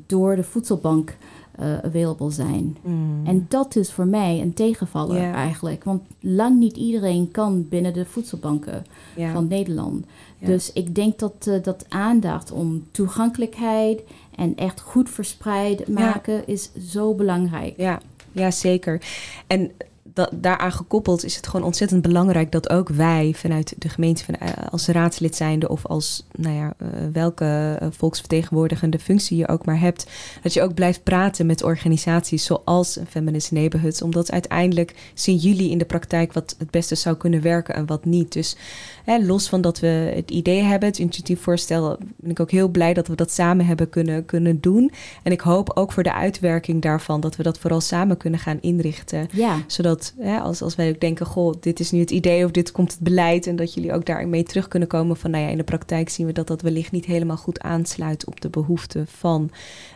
door 0.06 0.36
de 0.36 0.42
voedselbank 0.42 1.16
uh, 1.60 1.78
available 1.78 2.30
zijn. 2.30 2.76
Mm. 2.82 3.26
En 3.26 3.46
dat 3.48 3.76
is 3.76 3.92
voor 3.92 4.06
mij 4.06 4.40
een 4.40 4.54
tegenvaller 4.54 5.16
yeah. 5.16 5.34
eigenlijk. 5.34 5.84
Want 5.84 6.02
lang 6.20 6.58
niet 6.58 6.76
iedereen 6.76 7.30
kan 7.30 7.68
binnen 7.68 7.92
de 7.92 8.04
voedselbanken 8.04 8.84
yeah. 9.16 9.32
van 9.32 9.48
Nederland. 9.48 10.04
Yeah. 10.38 10.50
Dus 10.50 10.72
ik 10.72 10.94
denk 10.94 11.18
dat, 11.18 11.46
uh, 11.48 11.62
dat 11.62 11.84
aandacht 11.88 12.52
om 12.52 12.84
toegankelijkheid 12.90 14.02
en 14.34 14.56
echt 14.56 14.80
goed 14.80 15.10
verspreid 15.10 15.88
maken 15.88 16.46
is 16.46 16.70
zo 16.88 17.14
belangrijk. 17.14 17.74
Ja, 17.76 18.00
ja 18.32 18.50
zeker. 18.50 19.02
En 19.46 19.70
dat, 20.16 20.30
daaraan 20.32 20.72
gekoppeld 20.72 21.24
is 21.24 21.36
het 21.36 21.46
gewoon 21.46 21.66
ontzettend 21.66 22.02
belangrijk 22.02 22.52
dat 22.52 22.70
ook 22.70 22.88
wij 22.88 23.32
vanuit 23.36 23.74
de 23.78 23.88
gemeente, 23.88 24.24
van, 24.24 24.34
uh, 24.42 24.48
als 24.70 24.86
raadslid 24.86 25.36
zijnde 25.36 25.68
of 25.68 25.86
als 25.86 26.26
nou 26.36 26.54
ja, 26.54 26.74
uh, 26.82 26.88
welke 27.12 27.78
uh, 27.82 27.88
volksvertegenwoordigende 27.90 28.98
functie 28.98 29.36
je 29.36 29.48
ook 29.48 29.64
maar 29.64 29.80
hebt, 29.80 30.06
dat 30.42 30.52
je 30.52 30.62
ook 30.62 30.74
blijft 30.74 31.02
praten 31.02 31.46
met 31.46 31.62
organisaties 31.62 32.44
zoals 32.44 32.96
een 32.96 33.06
Feminist 33.06 33.52
Neighborhood, 33.52 34.02
omdat 34.02 34.30
uiteindelijk 34.30 34.94
zien 35.14 35.36
jullie 35.36 35.70
in 35.70 35.78
de 35.78 35.84
praktijk 35.84 36.32
wat 36.32 36.54
het 36.58 36.70
beste 36.70 36.94
zou 36.94 37.16
kunnen 37.16 37.42
werken 37.42 37.74
en 37.74 37.86
wat 37.86 38.04
niet. 38.04 38.32
Dus 38.32 38.56
hè, 39.04 39.18
los 39.18 39.48
van 39.48 39.60
dat 39.60 39.80
we 39.80 40.12
het 40.14 40.30
idee 40.30 40.62
hebben, 40.62 40.88
het 40.88 40.98
initiatiefvoorstel, 40.98 41.98
ben 42.16 42.30
ik 42.30 42.40
ook 42.40 42.50
heel 42.50 42.68
blij 42.68 42.94
dat 42.94 43.08
we 43.08 43.14
dat 43.14 43.30
samen 43.32 43.66
hebben 43.66 43.88
kunnen, 43.88 44.24
kunnen 44.24 44.60
doen. 44.60 44.92
En 45.22 45.32
ik 45.32 45.40
hoop 45.40 45.70
ook 45.74 45.92
voor 45.92 46.02
de 46.02 46.12
uitwerking 46.12 46.82
daarvan 46.82 47.20
dat 47.20 47.36
we 47.36 47.42
dat 47.42 47.58
vooral 47.58 47.80
samen 47.80 48.16
kunnen 48.16 48.40
gaan 48.40 48.58
inrichten, 48.60 49.28
ja. 49.32 49.56
zodat 49.66 50.05
hè, 50.18 50.38
als, 50.38 50.62
als 50.62 50.74
wij 50.74 50.88
ook 50.88 51.00
denken, 51.00 51.26
goh, 51.26 51.54
dit 51.60 51.80
is 51.80 51.90
nu 51.90 52.00
het 52.00 52.10
idee 52.10 52.44
of 52.44 52.50
dit 52.50 52.72
komt 52.72 52.92
het 52.92 53.00
beleid. 53.00 53.46
En 53.46 53.56
dat 53.56 53.74
jullie 53.74 53.92
ook 53.92 54.06
daarmee 54.06 54.42
terug 54.42 54.68
kunnen 54.68 54.88
komen 54.88 55.16
van, 55.16 55.30
nou 55.30 55.44
ja, 55.44 55.50
in 55.50 55.56
de 55.56 55.64
praktijk 55.64 56.08
zien 56.08 56.26
we 56.26 56.32
dat 56.32 56.46
dat 56.46 56.62
wellicht 56.62 56.92
niet 56.92 57.04
helemaal 57.04 57.36
goed 57.36 57.60
aansluit 57.60 58.26
op 58.26 58.40
de 58.40 58.48
behoeften 58.48 59.06
van 59.06 59.50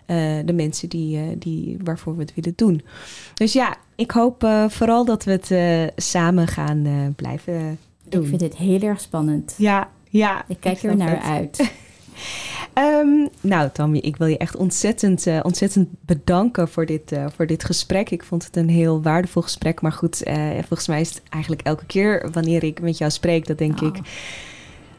uh, 0.07 0.17
de 0.45 0.53
mensen 0.53 0.89
die, 0.89 1.17
uh, 1.17 1.23
die, 1.39 1.77
waarvoor 1.85 2.17
we 2.17 2.23
het 2.23 2.35
willen 2.35 2.53
doen. 2.57 2.83
Dus 3.35 3.53
ja, 3.53 3.77
ik 3.95 4.11
hoop 4.11 4.45
uh, 4.45 4.69
vooral 4.69 5.05
dat 5.05 5.25
we 5.25 5.31
het 5.31 5.93
samen 5.97 6.47
gaan 6.47 7.13
blijven 7.17 7.79
doen. 8.09 8.23
Ik 8.23 8.29
vind 8.29 8.41
het 8.41 8.57
heel 8.57 8.81
erg 8.81 9.01
spannend. 9.01 9.55
Ja, 9.59 9.91
ja. 10.09 10.45
Ik 10.49 10.57
kijk 10.61 10.83
er 10.83 10.97
naar 10.97 11.21
uit. 11.21 11.59
Um, 12.75 13.29
nou, 13.41 13.69
Tammy, 13.73 13.99
ik 13.99 14.17
wil 14.17 14.27
je 14.27 14.39
echt 14.39 14.57
ontzettend, 14.57 15.27
uh, 15.27 15.41
ontzettend 15.43 15.89
bedanken 16.01 16.69
voor 16.69 16.87
dit, 16.87 17.13
uh, 17.13 17.25
voor 17.37 17.47
dit 17.47 17.65
gesprek. 17.65 18.11
Ik 18.11 18.25
vond 18.25 18.45
het 18.45 18.57
een 18.57 18.69
heel 18.69 19.03
waardevol 19.03 19.43
gesprek. 19.43 19.81
Maar 19.81 19.93
goed, 19.93 20.27
uh, 20.27 20.51
volgens 20.53 20.89
mij 20.89 21.01
is 21.01 21.09
het 21.09 21.23
eigenlijk 21.29 21.63
elke 21.63 21.87
keer 21.87 22.29
wanneer 22.33 22.65
ik 22.65 22.81
met 22.81 22.99
jou 22.99 23.11
spreek, 23.11 23.47
dat 23.47 23.59
denk 23.59 23.83
oh. 23.83 23.89
ik. 23.89 23.99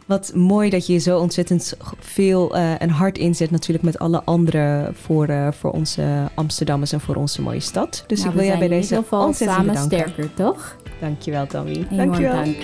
Wat 0.05 0.31
mooi 0.35 0.69
dat 0.69 0.87
je 0.87 0.97
zo 0.97 1.19
ontzettend 1.19 1.73
veel 1.99 2.55
en 2.55 2.89
hard 2.89 3.17
inzet, 3.17 3.51
natuurlijk 3.51 3.83
met 3.83 3.99
alle 3.99 4.23
anderen 4.23 4.95
voor, 4.95 5.53
voor 5.53 5.71
onze 5.71 6.29
Amsterdammers 6.33 6.91
en 6.91 7.01
voor 7.01 7.15
onze 7.15 7.41
mooie 7.41 7.59
stad. 7.59 8.03
Dus 8.07 8.17
nou, 8.19 8.29
ik 8.29 8.35
wil 8.35 8.45
jij 8.45 8.57
bij 8.57 8.67
deze 8.67 9.03
ontzettend 9.09 9.35
samen 9.37 9.73
bedanken. 9.73 9.99
sterker, 9.99 10.33
toch? 10.33 10.77
Dankjewel, 10.99 11.47
Tammy. 11.47 11.71
Enorm 11.71 11.97
Dankjewel. 11.97 12.35
dank. 12.35 12.55